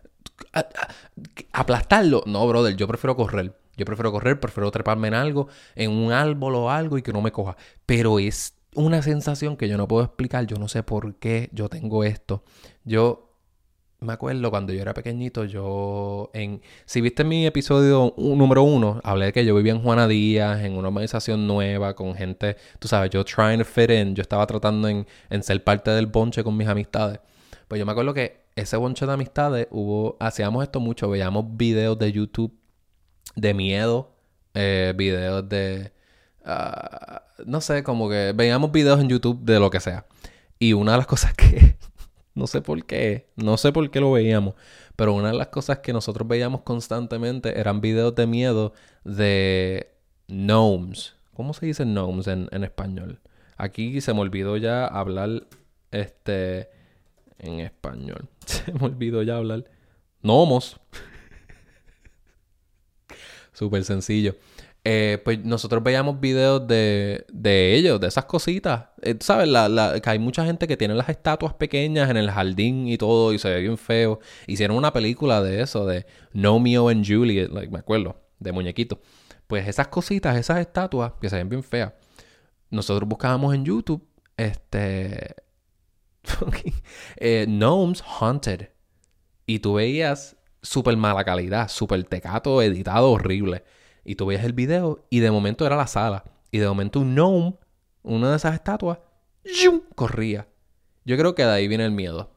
Aplastarlo. 1.51 2.23
No, 2.25 2.47
brother. 2.47 2.75
Yo 2.75 2.87
prefiero 2.87 3.15
correr. 3.15 3.57
Yo 3.77 3.85
prefiero 3.85 4.11
correr, 4.13 4.39
prefiero 4.39 4.71
treparme 4.71 5.09
en 5.09 5.15
algo, 5.15 5.49
en 5.75 5.91
un 5.91 6.13
árbol 6.13 6.55
o 6.55 6.71
algo 6.71 6.97
y 6.97 7.01
que 7.01 7.11
no 7.11 7.21
me 7.21 7.33
coja. 7.33 7.57
Pero 7.85 8.19
es 8.19 8.53
una 8.73 9.01
sensación 9.01 9.57
que 9.57 9.67
yo 9.67 9.77
no 9.77 9.87
puedo 9.87 10.05
explicar. 10.05 10.47
Yo 10.47 10.57
no 10.57 10.69
sé 10.69 10.81
por 10.83 11.15
qué 11.15 11.49
yo 11.51 11.67
tengo 11.67 12.05
esto. 12.05 12.43
Yo 12.85 13.24
me 13.99 14.13
acuerdo 14.13 14.49
cuando 14.49 14.73
yo 14.73 14.81
era 14.81 14.93
pequeñito, 14.93 15.45
yo 15.45 16.29
en... 16.33 16.61
Si 16.85 17.01
viste 17.01 17.23
mi 17.23 17.45
episodio 17.45 18.13
número 18.17 18.63
uno, 18.63 18.99
hablé 19.03 19.27
de 19.27 19.33
que 19.33 19.45
yo 19.45 19.55
vivía 19.55 19.73
en 19.73 19.81
Juana 19.81 20.07
Díaz, 20.07 20.63
en 20.63 20.77
una 20.77 20.89
organización 20.89 21.47
nueva, 21.47 21.95
con 21.95 22.15
gente, 22.15 22.57
tú 22.79 22.87
sabes, 22.87 23.09
yo 23.11 23.23
trying 23.23 23.59
to 23.59 23.65
fit 23.65 23.89
in, 23.89 24.15
yo 24.15 24.21
estaba 24.21 24.45
tratando 24.47 24.87
en, 24.89 25.05
ser 25.41 25.63
parte 25.63 25.91
del 25.91 26.07
bonche 26.07 26.43
con 26.43 26.55
mis 26.57 26.67
amistades. 26.67 27.19
Pues 27.67 27.79
yo 27.79 27.85
me 27.85 27.91
acuerdo 27.93 28.13
que 28.13 28.45
ese 28.55 28.77
bonche 28.77 29.05
de 29.05 29.13
amistades 29.13 29.67
hubo, 29.71 30.17
hacíamos 30.19 30.63
esto 30.63 30.79
mucho, 30.79 31.09
veíamos 31.09 31.45
videos 31.57 31.97
de 31.97 32.11
YouTube 32.11 32.53
de 33.35 33.53
miedo, 33.53 34.11
eh, 34.53 34.93
videos 34.95 35.47
de... 35.49 35.91
Ah, 36.43 37.23
no 37.45 37.59
sé, 37.59 37.83
como 37.83 38.07
que 38.09 38.33
veíamos 38.35 38.71
videos 38.71 38.99
en 38.99 39.09
YouTube 39.09 39.43
de 39.43 39.59
lo 39.59 39.69
que 39.69 39.79
sea. 39.79 40.05
Y 40.59 40.73
una 40.73 40.91
de 40.93 40.97
las 40.99 41.07
cosas 41.13 41.33
que 41.33 41.77
no 42.35 42.47
sé 42.47 42.61
por 42.61 42.85
qué, 42.85 43.27
no 43.35 43.57
sé 43.57 43.71
por 43.71 43.89
qué 43.89 43.99
lo 43.99 44.11
veíamos, 44.11 44.55
pero 44.95 45.13
una 45.13 45.29
de 45.29 45.37
las 45.37 45.47
cosas 45.47 45.79
que 45.79 45.93
nosotros 45.93 46.27
veíamos 46.27 46.61
constantemente 46.61 47.59
eran 47.59 47.81
videos 47.81 48.13
de 48.15 48.27
miedo 48.27 48.73
de 49.03 49.91
gnomes. 50.27 51.15
¿Cómo 51.33 51.53
se 51.53 51.65
dice 51.65 51.85
gnomes 51.85 52.27
en, 52.27 52.47
en 52.51 52.63
español? 52.63 53.19
Aquí 53.57 54.01
se 54.01 54.13
me 54.13 54.19
olvidó 54.19 54.57
ya 54.57 54.85
hablar 54.85 55.47
este 55.91 56.69
en 57.39 57.59
español. 57.59 58.27
Se 58.45 58.71
me 58.73 58.85
olvidó 58.85 59.23
ya 59.23 59.37
hablar. 59.37 59.65
Gnomos. 60.21 60.79
Súper 63.53 63.83
sencillo. 63.83 64.35
Eh, 64.87 65.19
pues 65.25 65.43
nosotros 65.43 65.81
veíamos 65.81 66.19
videos 66.19 66.67
de, 66.67 67.25
de 67.33 67.73
ellos, 67.73 67.99
de 67.99 68.07
esas 68.07 68.25
cositas. 68.25 68.89
Eh, 69.01 69.15
¿Sabes? 69.19 69.47
La, 69.47 69.99
que 69.99 70.09
hay 70.11 70.19
mucha 70.19 70.45
gente 70.45 70.67
que 70.67 70.77
tiene 70.77 70.93
las 70.93 71.09
estatuas 71.09 71.55
pequeñas 71.55 72.07
en 72.11 72.17
el 72.17 72.29
jardín 72.29 72.87
y 72.87 72.95
todo 72.95 73.33
y 73.33 73.39
se 73.39 73.49
ve 73.49 73.61
bien 73.61 73.79
feo. 73.79 74.19
Hicieron 74.45 74.77
una 74.77 74.93
película 74.93 75.41
de 75.41 75.63
eso, 75.63 75.87
de 75.87 76.05
Nomeo 76.33 76.89
and 76.89 77.03
Juliet, 77.03 77.49
me 77.49 77.79
acuerdo, 77.79 78.21
de 78.37 78.51
muñequito. 78.51 79.01
Pues 79.47 79.67
esas 79.67 79.87
cositas, 79.87 80.37
esas 80.37 80.59
estatuas 80.59 81.13
que 81.19 81.29
se 81.31 81.37
ven 81.37 81.49
bien 81.49 81.63
feas. 81.63 81.93
Nosotros 82.69 83.09
buscábamos 83.09 83.55
en 83.55 83.65
YouTube, 83.65 84.07
este... 84.37 85.35
Eh, 87.17 87.45
Gnomes 87.47 88.03
Haunted. 88.19 88.69
Y 89.47 89.59
tú 89.59 89.75
veías 89.75 90.37
súper 90.61 90.95
mala 90.95 91.23
calidad, 91.23 91.69
súper 91.69 92.03
tecato, 92.03 92.61
editado, 92.61 93.11
horrible. 93.11 93.63
Y 94.05 94.15
tú 94.15 94.27
veías 94.27 94.45
el 94.45 94.53
video 94.53 95.05
y 95.09 95.19
de 95.19 95.31
momento 95.31 95.65
era 95.65 95.75
la 95.75 95.87
sala. 95.87 96.23
Y 96.51 96.59
de 96.59 96.67
momento 96.67 97.01
un 97.01 97.15
gnome, 97.15 97.55
una 98.03 98.29
de 98.29 98.37
esas 98.37 98.53
estatuas, 98.53 98.99
¡yum! 99.43 99.81
corría. 99.95 100.47
Yo 101.03 101.17
creo 101.17 101.35
que 101.35 101.43
de 101.43 101.51
ahí 101.51 101.67
viene 101.67 101.85
el 101.85 101.91
miedo. 101.91 102.31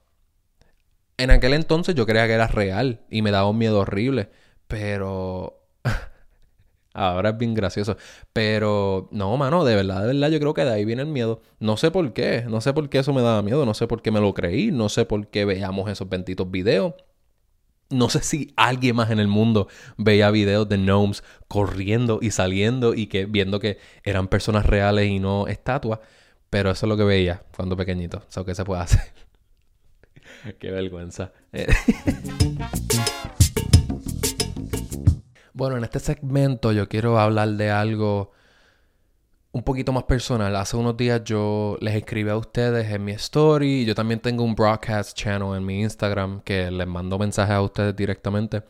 En 1.19 1.31
aquel 1.31 1.55
entonces 1.55 1.95
yo 1.95 2.07
creía 2.07 2.27
que 2.27 2.33
era 2.33 2.47
real 2.47 3.03
y 3.11 3.23
me 3.23 3.31
daba 3.31 3.49
un 3.49 3.59
miedo 3.59 3.81
horrible. 3.81 4.31
Pero 4.67 5.59
Ahora 6.95 7.31
es 7.31 7.39
bien 7.39 7.55
gracioso. 7.55 7.97
Pero 8.33 9.09
no, 9.13 9.37
mano, 9.37 9.65
de 9.65 9.77
verdad, 9.77 10.01
de 10.01 10.09
verdad, 10.09 10.31
yo 10.31 10.41
creo 10.41 10.55
que 10.55 10.65
de 10.65 10.73
ahí 10.73 10.85
viene 10.85 11.03
el 11.03 11.09
miedo. 11.09 11.43
No 11.61 11.77
sé 11.77 11.91
por 11.91 12.13
qué. 12.13 12.45
No 12.49 12.61
sé 12.61 12.73
por 12.73 12.89
qué 12.89 12.99
eso 12.99 13.13
me 13.13 13.23
daba 13.23 13.43
miedo. 13.43 13.65
No 13.65 13.75
sé 13.75 13.87
por 13.87 14.03
qué 14.03 14.11
me 14.11 14.21
lo 14.21 14.35
creí. 14.35 14.71
No 14.73 14.89
sé 14.89 15.05
por 15.05 15.29
qué 15.29 15.45
veíamos 15.45 15.91
esos 15.91 16.09
benditos 16.09 16.51
videos. 16.51 16.95
No 17.91 18.11
sé 18.11 18.23
si 18.23 18.53
alguien 18.57 18.97
más 18.97 19.11
en 19.11 19.19
el 19.19 19.29
mundo 19.29 19.69
veía 19.97 20.31
videos 20.31 20.69
de 20.69 20.77
gnomes 20.77 21.25
corriendo 21.49 22.19
y 22.21 22.31
saliendo 22.31 22.95
y 22.95 23.07
que 23.07 23.25
viendo 23.25 23.61
que 23.61 23.79
eran 24.05 24.29
personas 24.29 24.67
reales 24.67 25.09
y 25.09 25.19
no 25.21 25.47
estatuas. 25.47 26.01
Pero 26.51 26.71
eso 26.71 26.87
es 26.87 26.89
lo 26.89 26.97
que 26.97 27.05
veía 27.05 27.43
cuando 27.57 27.77
pequeñito. 27.77 28.25
¿Sabes 28.29 28.47
qué 28.47 28.55
se 28.55 28.65
puede 28.65 28.83
hacer? 28.83 29.13
qué 30.59 30.71
vergüenza. 30.71 31.33
Bueno, 35.59 35.77
en 35.77 35.83
este 35.83 35.99
segmento 35.99 36.71
yo 36.71 36.89
quiero 36.89 37.19
hablar 37.19 37.49
de 37.49 37.73
algo 37.73 38.31
un 39.53 39.63
poquito 39.63 39.93
más 39.93 40.05
personal. 40.05 40.55
Hace 40.57 40.77
unos 40.77 40.97
días 40.97 41.23
yo 41.25 41.77
les 41.81 41.95
escribí 41.95 42.31
a 42.31 42.37
ustedes 42.37 42.91
en 42.91 43.05
mi 43.05 43.13
story. 43.13 43.85
Yo 43.85 43.95
también 43.95 44.21
tengo 44.21 44.45
un 44.45 44.55
broadcast 44.55 45.17
channel 45.17 45.57
en 45.57 45.65
mi 45.65 45.81
Instagram 45.81 46.41
que 46.43 46.71
les 46.71 46.87
mando 46.87 47.19
mensajes 47.19 47.55
a 47.55 47.63
ustedes 47.63 47.97
directamente. 47.97 48.63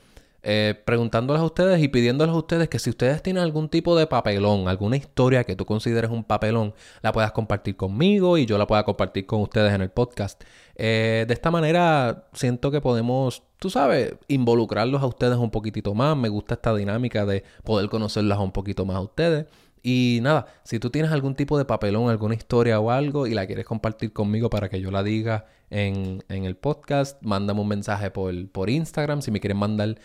Eh, 0.45 0.81
preguntándoles 0.85 1.43
a 1.43 1.45
ustedes 1.45 1.83
y 1.83 1.89
pidiéndoles 1.89 2.33
a 2.33 2.39
ustedes 2.39 2.69
que 2.69 2.79
si 2.79 2.91
ustedes 2.91 3.23
tienen 3.23 3.43
algún 3.43 3.69
tipo 3.69 3.97
de 3.97 4.07
papelón, 4.07 4.69
alguna 4.69 4.97
historia 4.97 5.43
que 5.43 5.57
tú 5.57 5.67
consideres 5.67 6.13
un 6.13 6.23
papelón, 6.23 6.75
la 7.03 7.13
puedas 7.13 7.33
compartir 7.33 7.77
conmigo 7.77 8.39
y 8.39 8.47
yo 8.47 8.57
la 8.57 8.67
pueda 8.67 8.85
compartir 8.85 9.27
con 9.27 9.41
ustedes 9.43 9.75
en 9.75 9.83
el 9.83 9.91
podcast. 9.91 10.43
Eh, 10.77 11.25
de 11.27 11.35
esta 11.35 11.51
manera 11.51 12.29
siento 12.35 12.71
que 12.71 12.81
podemos, 12.81 13.43
tú 13.59 13.69
sabes, 13.69 14.15
involucrarlos 14.29 15.03
a 15.03 15.07
ustedes 15.07 15.37
un 15.37 15.51
poquitito 15.51 15.93
más. 15.93 16.17
Me 16.17 16.29
gusta 16.29 16.55
esta 16.55 16.73
dinámica 16.75 17.27
de 17.27 17.43
poder 17.65 17.91
conocerlas 17.91 18.39
un 18.39 18.53
poquito 18.53 18.87
más 18.87 18.97
a 18.97 19.01
ustedes. 19.01 19.47
Y 19.83 20.21
nada, 20.23 20.47
si 20.65 20.79
tú 20.79 20.91
tienes 20.91 21.13
algún 21.13 21.35
tipo 21.35 21.59
de 21.59 21.65
papelón, 21.65 22.11
alguna 22.11 22.35
historia 22.35 22.81
o 22.81 22.91
algo 22.91 23.27
y 23.27 23.35
la 23.35 23.47
quieres 23.47 23.65
compartir 23.65 24.13
conmigo 24.13 24.51
para 24.51 24.69
que 24.69 24.81
yo 24.81 24.91
la 24.91 25.03
diga 25.03 25.47
en, 25.71 26.23
en 26.29 26.45
el 26.45 26.57
podcast, 26.57 27.23
mándame 27.23 27.61
un 27.61 27.69
mensaje 27.69 28.11
por, 28.11 28.49
por 28.51 28.71
Instagram. 28.71 29.23
Si 29.23 29.31
me 29.31 29.41
quieren 29.41 29.59
mandar 29.59 29.99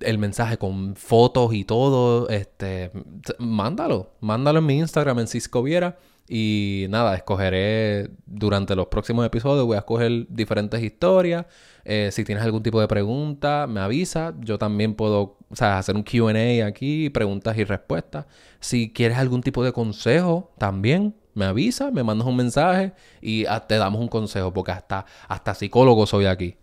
el 0.00 0.18
mensaje 0.18 0.58
con 0.58 0.94
fotos 0.96 1.52
y 1.54 1.64
todo, 1.64 2.28
este, 2.28 2.92
mándalo, 3.38 4.12
mándalo 4.20 4.60
en 4.60 4.66
mi 4.66 4.78
Instagram 4.78 5.18
en 5.20 5.26
Cisco 5.26 5.62
Viera 5.62 5.98
y 6.32 6.86
nada, 6.90 7.16
escogeré 7.16 8.08
durante 8.24 8.76
los 8.76 8.86
próximos 8.86 9.26
episodios, 9.26 9.66
voy 9.66 9.74
a 9.74 9.80
escoger 9.80 10.28
diferentes 10.28 10.80
historias. 10.80 11.46
Eh, 11.84 12.10
si 12.12 12.22
tienes 12.22 12.44
algún 12.44 12.62
tipo 12.62 12.80
de 12.80 12.86
pregunta, 12.86 13.66
me 13.66 13.80
avisa. 13.80 14.34
Yo 14.38 14.56
también 14.56 14.94
puedo 14.94 15.38
o 15.48 15.56
sea, 15.56 15.78
hacer 15.78 15.96
un 15.96 16.04
QA 16.04 16.64
aquí, 16.64 17.10
preguntas 17.10 17.58
y 17.58 17.64
respuestas. 17.64 18.26
Si 18.60 18.92
quieres 18.92 19.18
algún 19.18 19.42
tipo 19.42 19.64
de 19.64 19.72
consejo, 19.72 20.52
también 20.56 21.16
me 21.34 21.46
avisa, 21.46 21.90
me 21.90 22.04
mandas 22.04 22.28
un 22.28 22.36
mensaje 22.36 22.92
y 23.20 23.44
te 23.66 23.74
damos 23.78 24.00
un 24.00 24.06
consejo, 24.06 24.52
porque 24.52 24.70
hasta, 24.70 25.06
hasta 25.26 25.52
psicólogo 25.54 26.06
soy 26.06 26.26
aquí. 26.26 26.56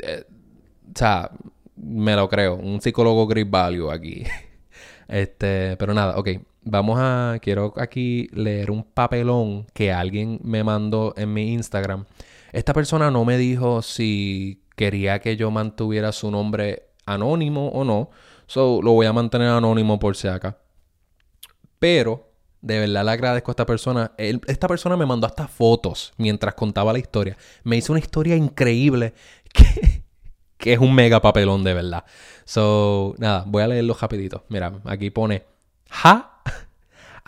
Eh, 0.00 0.26
o 0.94 0.96
sea, 0.96 1.32
me 1.74 2.14
lo 2.14 2.28
creo. 2.28 2.54
Un 2.54 2.80
psicólogo 2.80 3.26
Great 3.26 3.50
Value 3.50 3.90
aquí. 3.90 4.22
este, 5.08 5.76
pero 5.76 5.92
nada, 5.92 6.16
ok. 6.18 6.28
Vamos 6.62 6.98
a. 7.00 7.38
Quiero 7.40 7.72
aquí 7.76 8.28
leer 8.32 8.70
un 8.70 8.82
papelón 8.82 9.66
que 9.72 9.92
alguien 9.92 10.40
me 10.42 10.64
mandó 10.64 11.14
en 11.16 11.32
mi 11.32 11.52
Instagram. 11.52 12.06
Esta 12.52 12.72
persona 12.72 13.10
no 13.10 13.24
me 13.24 13.36
dijo 13.38 13.82
si 13.82 14.62
quería 14.76 15.20
que 15.20 15.36
yo 15.36 15.50
mantuviera 15.50 16.12
su 16.12 16.30
nombre 16.30 16.90
anónimo 17.06 17.68
o 17.68 17.84
no. 17.84 18.10
So, 18.46 18.80
lo 18.82 18.92
voy 18.92 19.06
a 19.06 19.12
mantener 19.12 19.48
anónimo 19.48 19.98
por 19.98 20.16
si 20.16 20.28
acá. 20.28 20.58
Pero, 21.78 22.32
de 22.60 22.80
verdad 22.80 23.04
le 23.04 23.10
agradezco 23.10 23.50
a 23.50 23.52
esta 23.52 23.66
persona. 23.66 24.12
esta 24.16 24.68
persona 24.68 24.96
me 24.96 25.06
mandó 25.06 25.26
hasta 25.26 25.46
fotos 25.46 26.12
mientras 26.16 26.54
contaba 26.54 26.92
la 26.92 26.98
historia. 26.98 27.36
Me 27.64 27.76
hizo 27.76 27.92
una 27.92 28.00
historia 28.00 28.36
increíble 28.36 29.14
que 29.52 29.98
que 30.58 30.72
es 30.72 30.78
un 30.78 30.94
mega 30.94 31.22
papelón 31.22 31.64
de 31.64 31.72
verdad. 31.72 32.04
So, 32.44 33.14
nada, 33.18 33.44
voy 33.46 33.62
a 33.62 33.68
leerlo 33.68 33.96
rapidito. 33.98 34.44
Mira, 34.48 34.80
aquí 34.84 35.10
pone, 35.10 35.44
ja, 35.88 36.37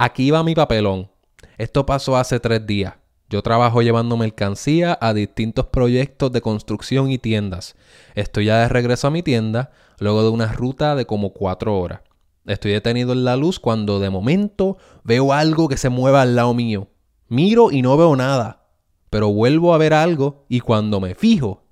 aquí 0.01 0.31
va 0.31 0.43
mi 0.43 0.55
papelón. 0.55 1.11
Esto 1.59 1.85
pasó 1.85 2.17
hace 2.17 2.41
tres 2.41 2.67
días. 2.67 2.95
Yo 3.29 3.43
trabajo 3.43 3.83
llevando 3.83 4.17
mercancía 4.17 4.97
a 4.99 5.13
distintos 5.13 5.67
proyectos 5.67 6.33
de 6.33 6.41
construcción 6.41 7.11
y 7.11 7.19
tiendas. 7.19 7.77
Estoy 8.15 8.47
ya 8.47 8.61
de 8.61 8.69
regreso 8.69 9.07
a 9.09 9.11
mi 9.11 9.23
tienda, 9.23 9.73
luego 9.99 10.23
de 10.23 10.31
una 10.31 10.51
ruta 10.53 10.97
de 10.97 11.05
como 11.05 11.35
cuatro 11.35 11.79
horas. 11.79 12.01
Estoy 12.47 12.73
detenido 12.73 13.13
en 13.13 13.25
la 13.25 13.37
luz 13.37 13.61
cuando 13.61 14.01
de 14.01 14.09
momento 14.09 14.79
veo 15.05 15.35
algo 15.35 15.69
que 15.69 15.77
se 15.77 15.91
mueve 15.91 16.19
al 16.19 16.35
lado 16.35 16.55
mío. 16.55 16.89
Miro 17.29 17.71
y 17.71 17.83
no 17.83 17.95
veo 17.99 18.17
nada, 18.17 18.69
pero 19.11 19.31
vuelvo 19.31 19.75
a 19.75 19.79
ver 19.79 19.93
algo 19.93 20.47
y 20.49 20.61
cuando 20.61 20.99
me 20.99 21.15
fijo, 21.15 21.63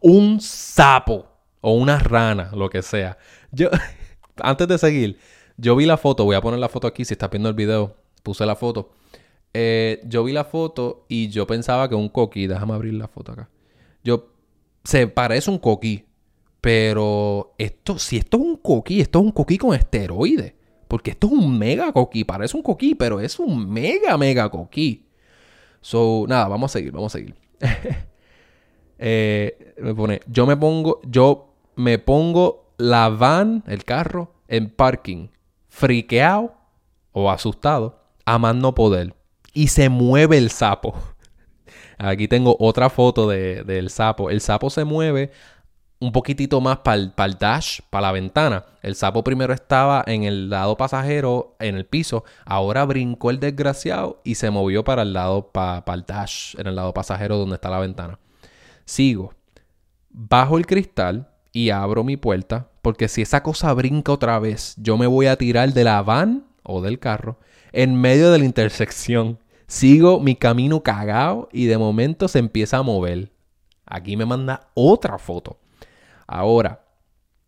un 0.00 0.40
sapo 0.40 1.26
o 1.60 1.72
una 1.72 1.98
rana, 1.98 2.52
lo 2.54 2.70
que 2.70 2.80
sea. 2.80 3.18
Yo, 3.50 3.70
antes 4.36 4.68
de 4.68 4.78
seguir, 4.78 5.18
yo 5.60 5.76
vi 5.76 5.86
la 5.86 5.96
foto, 5.96 6.24
voy 6.24 6.36
a 6.36 6.40
poner 6.40 6.58
la 6.58 6.68
foto 6.68 6.86
aquí, 6.86 7.04
si 7.04 7.14
estás 7.14 7.30
viendo 7.30 7.48
el 7.48 7.54
video, 7.54 7.96
puse 8.22 8.46
la 8.46 8.56
foto. 8.56 8.90
Eh, 9.52 10.00
yo 10.04 10.24
vi 10.24 10.32
la 10.32 10.44
foto 10.44 11.04
y 11.08 11.28
yo 11.28 11.46
pensaba 11.46 11.88
que 11.88 11.94
un 11.94 12.08
coquí, 12.08 12.46
déjame 12.46 12.72
abrir 12.72 12.94
la 12.94 13.08
foto 13.08 13.32
acá. 13.32 13.48
Yo, 14.02 14.32
se 14.84 15.06
parece 15.06 15.50
un 15.50 15.58
coquí, 15.58 16.06
pero 16.60 17.54
esto, 17.58 17.98
si 17.98 18.16
esto 18.16 18.38
es 18.38 18.42
un 18.42 18.56
coquí, 18.56 19.00
esto 19.00 19.18
es 19.18 19.24
un 19.26 19.32
coquí 19.32 19.58
con 19.58 19.74
esteroides. 19.74 20.54
Porque 20.88 21.12
esto 21.12 21.28
es 21.28 21.34
un 21.34 21.56
mega 21.56 21.92
coquí, 21.92 22.24
parece 22.24 22.56
un 22.56 22.62
coquí, 22.62 22.94
pero 22.94 23.20
es 23.20 23.38
un 23.38 23.70
mega, 23.70 24.16
mega 24.18 24.48
coquí. 24.48 25.06
So, 25.80 26.24
nada, 26.26 26.48
vamos 26.48 26.70
a 26.70 26.78
seguir, 26.78 26.92
vamos 26.92 27.14
a 27.14 27.18
seguir. 27.18 27.34
Eh, 29.02 29.72
me 29.78 29.94
pone, 29.94 30.20
yo 30.26 30.44
me 30.44 30.58
pongo, 30.58 31.00
yo 31.06 31.54
me 31.74 31.98
pongo 31.98 32.74
la 32.76 33.08
van, 33.08 33.64
el 33.66 33.82
carro, 33.84 34.34
en 34.46 34.68
parking, 34.68 35.28
friqueado 35.70 36.52
o 37.12 37.30
asustado, 37.30 38.02
a 38.26 38.38
más 38.38 38.54
no 38.54 38.74
poder. 38.74 39.14
Y 39.54 39.68
se 39.68 39.88
mueve 39.88 40.36
el 40.36 40.50
sapo. 40.50 40.94
Aquí 41.98 42.28
tengo 42.28 42.56
otra 42.60 42.90
foto 42.90 43.28
del 43.28 43.88
sapo. 43.88 44.30
El 44.30 44.40
sapo 44.40 44.68
se 44.68 44.84
mueve 44.84 45.30
un 46.00 46.12
poquitito 46.12 46.60
más 46.60 46.78
para 46.78 46.96
el, 46.96 47.38
dash, 47.38 47.80
para 47.90 48.08
la 48.08 48.12
ventana. 48.12 48.64
El 48.82 48.94
sapo 48.94 49.22
primero 49.22 49.52
estaba 49.52 50.02
en 50.06 50.24
el 50.24 50.48
lado 50.48 50.76
pasajero, 50.76 51.56
en 51.58 51.76
el 51.76 51.86
piso. 51.86 52.24
Ahora 52.44 52.84
brincó 52.84 53.30
el 53.30 53.38
desgraciado 53.38 54.20
y 54.24 54.36
se 54.36 54.50
movió 54.50 54.82
para 54.82 55.02
el 55.02 55.12
lado, 55.12 55.50
para 55.50 55.82
el 55.94 56.04
dash, 56.04 56.54
en 56.58 56.66
el 56.66 56.76
lado 56.76 56.94
pasajero 56.94 57.36
donde 57.36 57.56
está 57.56 57.70
la 57.70 57.80
ventana. 57.80 58.18
Sigo. 58.84 59.34
Bajo 60.08 60.58
el 60.58 60.66
cristal 60.66 61.29
y 61.52 61.70
abro 61.70 62.04
mi 62.04 62.16
puerta 62.16 62.70
porque 62.82 63.08
si 63.08 63.22
esa 63.22 63.42
cosa 63.42 63.72
brinca 63.74 64.12
otra 64.12 64.38
vez, 64.38 64.74
yo 64.78 64.96
me 64.96 65.06
voy 65.06 65.26
a 65.26 65.36
tirar 65.36 65.72
de 65.72 65.84
la 65.84 66.02
van 66.02 66.44
o 66.62 66.80
del 66.80 66.98
carro 66.98 67.38
en 67.72 67.94
medio 67.94 68.30
de 68.30 68.38
la 68.38 68.44
intersección. 68.44 69.38
Sigo 69.66 70.20
mi 70.20 70.34
camino 70.34 70.82
cagado 70.82 71.48
y 71.52 71.66
de 71.66 71.78
momento 71.78 72.26
se 72.26 72.38
empieza 72.38 72.78
a 72.78 72.82
mover. 72.82 73.32
Aquí 73.86 74.16
me 74.16 74.26
manda 74.26 74.68
otra 74.74 75.18
foto. 75.18 75.58
Ahora, 76.26 76.84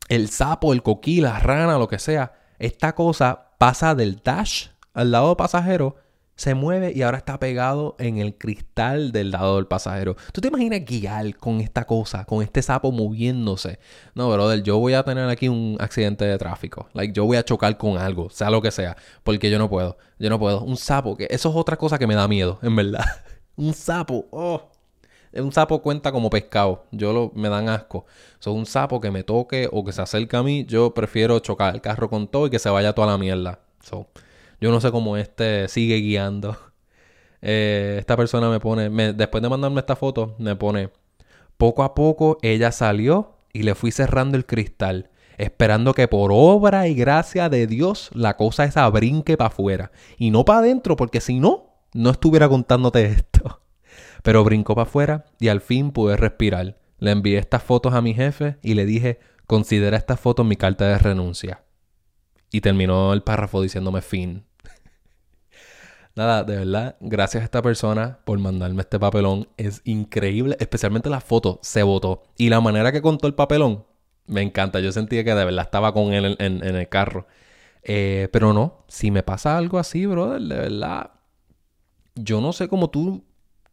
el 0.08 0.28
sapo, 0.28 0.72
el 0.72 0.82
coquí, 0.82 1.20
la 1.20 1.38
rana, 1.38 1.78
lo 1.78 1.88
que 1.88 1.98
sea, 1.98 2.32
esta 2.58 2.94
cosa 2.94 3.54
pasa 3.58 3.94
del 3.94 4.20
dash 4.22 4.68
al 4.92 5.10
lado 5.10 5.36
pasajero 5.36 5.96
se 6.36 6.54
mueve 6.54 6.92
y 6.94 7.02
ahora 7.02 7.18
está 7.18 7.38
pegado 7.38 7.94
en 7.98 8.18
el 8.18 8.36
cristal 8.36 9.12
del 9.12 9.30
lado 9.30 9.56
del 9.56 9.66
pasajero. 9.66 10.16
¿Tú 10.32 10.40
te 10.40 10.48
imaginas 10.48 10.80
guiar 10.84 11.36
con 11.36 11.60
esta 11.60 11.84
cosa, 11.84 12.24
con 12.24 12.42
este 12.42 12.62
sapo 12.62 12.90
moviéndose? 12.90 13.78
No, 14.14 14.30
brother, 14.30 14.62
yo 14.62 14.78
voy 14.78 14.94
a 14.94 15.04
tener 15.04 15.28
aquí 15.28 15.48
un 15.48 15.76
accidente 15.78 16.24
de 16.24 16.38
tráfico. 16.38 16.88
Like, 16.94 17.12
yo 17.12 17.24
voy 17.24 17.36
a 17.36 17.44
chocar 17.44 17.76
con 17.76 17.98
algo, 17.98 18.30
sea 18.30 18.50
lo 18.50 18.62
que 18.62 18.70
sea, 18.70 18.96
porque 19.22 19.50
yo 19.50 19.58
no 19.58 19.68
puedo. 19.68 19.98
Yo 20.18 20.30
no 20.30 20.38
puedo. 20.38 20.62
Un 20.62 20.76
sapo, 20.76 21.16
que 21.16 21.26
eso 21.30 21.50
es 21.50 21.56
otra 21.56 21.76
cosa 21.76 21.98
que 21.98 22.06
me 22.06 22.14
da 22.14 22.26
miedo, 22.28 22.58
en 22.62 22.76
verdad. 22.76 23.04
un 23.56 23.74
sapo, 23.74 24.26
oh. 24.30 24.68
Un 25.34 25.50
sapo 25.50 25.80
cuenta 25.80 26.12
como 26.12 26.28
pescado. 26.28 26.84
Yo 26.90 27.12
lo, 27.12 27.32
me 27.34 27.48
dan 27.48 27.68
asco. 27.70 28.04
Son 28.38 28.54
un 28.54 28.66
sapo 28.66 29.00
que 29.00 29.10
me 29.10 29.22
toque 29.22 29.66
o 29.72 29.82
que 29.82 29.92
se 29.92 30.02
acerque 30.02 30.36
a 30.36 30.42
mí. 30.42 30.66
Yo 30.66 30.92
prefiero 30.92 31.38
chocar 31.38 31.74
el 31.74 31.80
carro 31.80 32.10
con 32.10 32.28
todo 32.28 32.48
y 32.48 32.50
que 32.50 32.58
se 32.58 32.68
vaya 32.68 32.92
toda 32.92 33.06
la 33.06 33.16
mierda. 33.16 33.60
So, 33.82 34.08
yo 34.62 34.70
no 34.70 34.80
sé 34.80 34.92
cómo 34.92 35.16
este 35.16 35.68
sigue 35.68 35.96
guiando. 35.96 36.56
Eh, 37.44 37.96
esta 37.98 38.16
persona 38.16 38.48
me 38.48 38.60
pone, 38.60 38.88
después 39.14 39.42
de 39.42 39.48
mandarme 39.48 39.80
esta 39.80 39.96
foto, 39.96 40.36
me 40.38 40.54
pone, 40.54 40.90
poco 41.56 41.82
a 41.82 41.92
poco 41.92 42.38
ella 42.40 42.70
salió 42.70 43.34
y 43.52 43.64
le 43.64 43.74
fui 43.74 43.90
cerrando 43.90 44.36
el 44.36 44.46
cristal, 44.46 45.10
esperando 45.38 45.92
que 45.92 46.06
por 46.06 46.30
obra 46.32 46.86
y 46.86 46.94
gracia 46.94 47.48
de 47.48 47.66
Dios 47.66 48.10
la 48.14 48.36
cosa 48.36 48.62
esa 48.62 48.88
brinque 48.90 49.36
para 49.36 49.48
afuera 49.48 49.90
y 50.18 50.30
no 50.30 50.44
para 50.44 50.60
adentro, 50.60 50.94
porque 50.94 51.20
si 51.20 51.40
no, 51.40 51.80
no 51.94 52.10
estuviera 52.10 52.48
contándote 52.48 53.06
esto. 53.06 53.60
Pero 54.22 54.44
brincó 54.44 54.76
para 54.76 54.88
afuera 54.88 55.24
y 55.40 55.48
al 55.48 55.60
fin 55.60 55.90
pude 55.90 56.16
respirar. 56.16 56.78
Le 56.98 57.10
envié 57.10 57.38
estas 57.38 57.64
fotos 57.64 57.92
a 57.92 58.02
mi 58.02 58.14
jefe 58.14 58.58
y 58.62 58.74
le 58.74 58.86
dije, 58.86 59.18
considera 59.48 59.96
estas 59.96 60.20
fotos 60.20 60.46
mi 60.46 60.54
carta 60.54 60.86
de 60.86 60.98
renuncia. 60.98 61.64
Y 62.52 62.60
terminó 62.60 63.12
el 63.12 63.24
párrafo 63.24 63.60
diciéndome 63.60 64.00
fin. 64.00 64.44
Nada, 66.14 66.44
de 66.44 66.58
verdad, 66.58 66.96
gracias 67.00 67.40
a 67.40 67.44
esta 67.44 67.62
persona 67.62 68.18
por 68.24 68.38
mandarme 68.38 68.82
este 68.82 68.98
papelón. 68.98 69.48
Es 69.56 69.80
increíble, 69.84 70.56
especialmente 70.60 71.08
la 71.08 71.20
foto 71.20 71.58
se 71.62 71.82
votó. 71.82 72.22
Y 72.36 72.50
la 72.50 72.60
manera 72.60 72.92
que 72.92 73.00
contó 73.00 73.26
el 73.26 73.34
papelón, 73.34 73.86
me 74.26 74.42
encanta. 74.42 74.80
Yo 74.80 74.92
sentía 74.92 75.24
que 75.24 75.34
de 75.34 75.44
verdad 75.44 75.64
estaba 75.64 75.94
con 75.94 76.12
él 76.12 76.36
en, 76.38 76.62
el 76.62 76.88
carro. 76.88 77.26
Eh, 77.82 78.28
pero 78.30 78.52
no, 78.52 78.84
si 78.88 79.10
me 79.10 79.22
pasa 79.22 79.56
algo 79.56 79.78
así, 79.78 80.04
brother, 80.04 80.42
de 80.42 80.56
verdad, 80.56 81.12
yo 82.14 82.40
no 82.40 82.52
sé 82.52 82.68
cómo 82.68 82.90
tú 82.90 83.24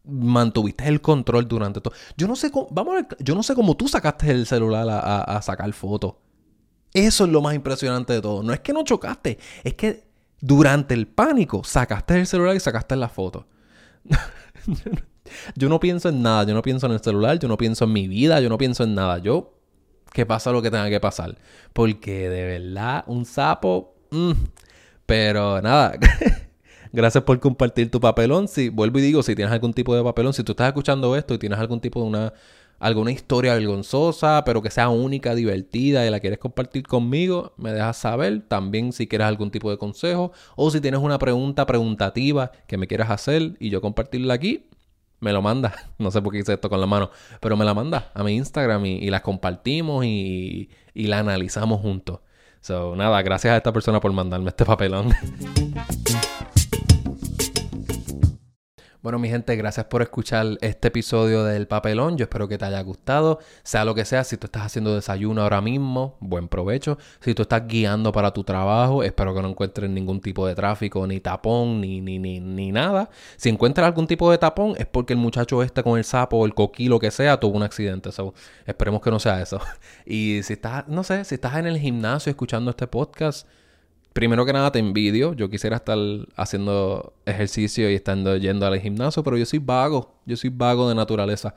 mantuviste 0.06 0.88
el 0.88 1.02
control 1.02 1.48
durante 1.48 1.82
todo. 1.82 1.94
Yo 2.16 2.28
no 2.28 2.38
sé 2.38 2.52
cómo, 2.52 2.68
vamos 2.72 3.04
a 3.04 3.08
yo 3.20 3.36
no 3.36 3.44
sé 3.44 3.54
cómo 3.54 3.76
tú 3.76 3.88
sacaste 3.90 4.32
el 4.32 4.46
celular 4.46 4.88
a 4.90 5.42
sacar 5.42 5.72
fotos. 5.74 6.16
Eso 6.94 7.26
es 7.26 7.30
lo 7.32 7.42
más 7.42 7.54
impresionante 7.54 8.14
de 8.14 8.22
todo. 8.22 8.42
No 8.44 8.54
es 8.54 8.62
que 8.62 8.74
no 8.74 8.84
chocaste, 8.84 9.38
es 9.64 9.74
que 9.76 10.09
durante 10.42 10.94
el 10.94 11.08
pánico 11.08 11.64
sacaste 11.64 12.20
el 12.20 12.28
celular 12.28 12.56
y 12.56 12.60
sacaste 12.60 12.96
la 12.96 13.10
foto. 13.10 13.48
yo 15.56 15.70
no 15.70 15.80
pienso 15.80 16.10
en 16.10 16.22
nada, 16.22 16.44
yo 16.44 16.54
no 16.54 16.62
pienso 16.62 16.86
en 16.86 16.94
el 16.94 17.00
celular, 17.00 17.40
yo 17.40 17.48
no 17.48 17.58
pienso 17.58 17.86
en 17.86 17.94
mi 17.94 18.08
vida, 18.08 18.40
yo 18.40 18.50
no 18.50 18.58
pienso 18.58 18.84
en 18.84 18.96
nada. 18.96 19.20
Yo, 19.20 19.54
que 20.14 20.26
pasa 20.26 20.52
lo 20.52 20.62
que 20.62 20.72
tenga 20.72 20.90
que 20.90 21.00
pasar. 21.00 21.38
Porque 21.74 22.30
de 22.30 22.60
verdad, 22.60 23.04
un 23.08 23.26
sapo... 23.26 23.96
Mm. 24.12 24.32
Pero 25.06 25.60
nada, 25.64 25.94
gracias 26.94 27.24
por 27.24 27.40
compartir 27.40 27.90
tu 27.90 28.00
papelón. 28.00 28.48
Si 28.48 28.70
vuelvo 28.70 29.00
y 29.00 29.02
digo, 29.02 29.24
si 29.24 29.34
tienes 29.34 29.52
algún 29.52 29.74
tipo 29.74 29.96
de 29.96 30.04
papelón, 30.04 30.34
si 30.34 30.44
tú 30.44 30.52
estás 30.52 30.68
escuchando 30.68 31.16
esto 31.16 31.34
y 31.34 31.40
tienes 31.40 31.58
algún 31.58 31.82
tipo 31.82 32.00
de 32.00 32.08
una 32.08 32.34
alguna 32.80 33.12
historia 33.12 33.54
vergonzosa, 33.54 34.44
pero 34.46 34.62
que 34.62 34.72
sea 34.72 34.90
única, 34.90 35.36
divertida 35.36 36.06
y 36.06 36.10
la 36.10 36.20
quieres 36.20 36.40
compartir 36.40 36.84
conmigo, 36.84 37.54
me 37.58 37.72
dejas 37.72 37.98
saber. 37.98 38.42
También 38.48 38.94
si 38.94 39.08
quieres 39.08 39.28
algún 39.28 39.52
tipo 39.52 39.70
de 39.70 39.78
consejo 39.78 40.32
o 40.56 40.72
si 40.72 40.82
tienes 40.82 41.02
una 41.02 41.20
pregunta 41.20 41.66
preguntativa 41.66 42.52
que 42.68 42.78
me 42.78 42.88
quieras 42.88 43.10
hacer 43.10 43.56
y 43.60 43.70
yo 43.70 43.82
compartirla 43.82 44.34
aquí, 44.34 44.68
me 45.20 45.34
lo 45.34 45.42
mandas. 45.42 45.74
No 46.00 46.12
sé 46.12 46.22
por 46.22 46.32
qué 46.32 46.40
hice 46.40 46.54
esto 46.54 46.70
con 46.70 46.80
la 46.80 46.88
mano, 46.88 47.12
pero 47.42 47.58
me 47.58 47.66
la 47.66 47.74
mandas 47.74 48.06
a 48.14 48.24
mi 48.24 48.36
Instagram 48.36 48.86
y, 48.86 49.10
la 49.10 49.22
compartimos 49.22 50.06
y, 50.06 50.70
y 50.94 51.08
la 51.08 51.20
analizamos 51.20 51.82
juntos. 51.82 52.22
So, 52.62 52.96
nada, 52.96 53.22
gracias 53.22 53.54
a 53.54 53.58
esta 53.58 53.74
persona 53.74 54.00
por 54.00 54.12
mandarme 54.14 54.50
este 54.50 54.66
papelón. 54.66 55.14
Bueno, 59.02 59.18
mi 59.18 59.30
gente, 59.30 59.56
gracias 59.56 59.86
por 59.86 60.02
escuchar 60.02 60.58
este 60.60 60.90
episodio 60.90 61.46
del 61.46 61.68
papelón. 61.68 62.18
Yo 62.18 62.24
espero 62.24 62.50
que 62.50 62.58
te 62.58 62.66
haya 62.66 62.82
gustado. 62.82 63.40
Sea 63.64 63.86
lo 63.86 63.96
que 63.96 64.04
sea, 64.04 64.26
si 64.26 64.36
tú 64.36 64.48
estás 64.48 64.64
haciendo 64.64 64.94
desayuno 64.94 65.42
ahora 65.42 65.62
mismo, 65.62 66.18
buen 66.20 66.50
provecho. 66.50 66.98
Si 67.22 67.34
tú 67.34 67.44
estás 67.44 67.66
guiando 67.66 68.12
para 68.12 68.32
tu 68.34 68.44
trabajo, 68.44 69.02
espero 69.02 69.34
que 69.34 69.42
no 69.42 69.48
encuentres 69.48 69.90
ningún 69.90 70.20
tipo 70.20 70.46
de 70.46 70.54
tráfico, 70.54 71.08
ni 71.08 71.22
tapón, 71.22 71.80
ni, 71.80 72.02
ni, 72.02 72.20
ni, 72.20 72.42
ni 72.42 72.74
nada. 72.74 73.10
Si 73.38 73.48
encuentras 73.48 73.88
algún 73.88 74.06
tipo 74.06 74.30
de 74.32 74.38
tapón, 74.38 74.76
es 74.78 74.86
porque 74.86 75.14
el 75.14 75.20
muchacho 75.20 75.64
este 75.64 75.82
con 75.82 75.98
el 75.98 76.04
sapo, 76.04 76.46
el 76.46 76.54
coquí, 76.54 76.90
lo 76.90 77.00
que 77.00 77.10
sea, 77.10 77.40
tuvo 77.40 77.56
un 77.56 77.64
accidente. 77.64 78.10
Esperemos 78.66 79.02
que 79.02 79.12
no 79.12 79.20
sea 79.22 79.42
eso. 79.42 79.62
Y 80.06 80.42
si 80.44 80.54
estás, 80.54 80.90
no 80.90 81.06
sé, 81.06 81.24
si 81.24 81.36
estás 81.36 81.56
en 81.56 81.68
el 81.68 81.78
gimnasio 81.78 82.32
escuchando 82.32 82.72
este 82.72 82.88
podcast, 82.88 83.48
primero 84.14 84.46
que 84.46 84.54
nada 84.54 84.72
te 84.72 84.80
envidio. 84.80 85.34
Yo 85.34 85.50
quisiera 85.50 85.78
estar 85.78 85.98
haciendo 86.36 87.14
ejercicio 87.26 87.90
y 87.90 87.96
estando 87.96 88.36
yendo 88.38 88.66
al 88.66 88.80
gimnasio, 88.80 89.24
pero 89.24 89.38
yo 89.38 89.46
soy 89.46 89.60
vago. 89.60 90.20
Yo 90.26 90.36
soy 90.38 90.50
vago 90.50 90.90
de 90.90 90.96
naturaleza. 90.96 91.56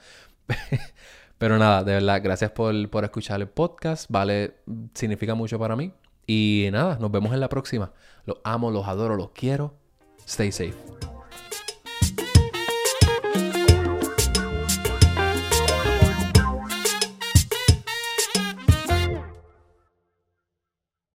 pero 1.38 1.58
nada, 1.58 1.82
de 1.84 1.94
verdad, 1.94 2.20
gracias 2.22 2.50
por, 2.50 2.88
por 2.90 3.04
escuchar 3.04 3.40
el 3.40 3.48
podcast. 3.48 4.06
Vale, 4.10 4.56
significa 4.94 5.34
mucho 5.34 5.58
para 5.58 5.76
mí. 5.76 5.92
Y 6.26 6.68
nada, 6.72 6.98
nos 7.00 7.10
vemos 7.10 7.32
en 7.32 7.40
la 7.40 7.48
próxima. 7.48 7.92
Los 8.24 8.38
amo, 8.44 8.70
los 8.70 8.86
adoro, 8.86 9.16
los 9.16 9.30
quiero. 9.30 9.74
Stay 10.26 10.52
safe. 10.52 11.11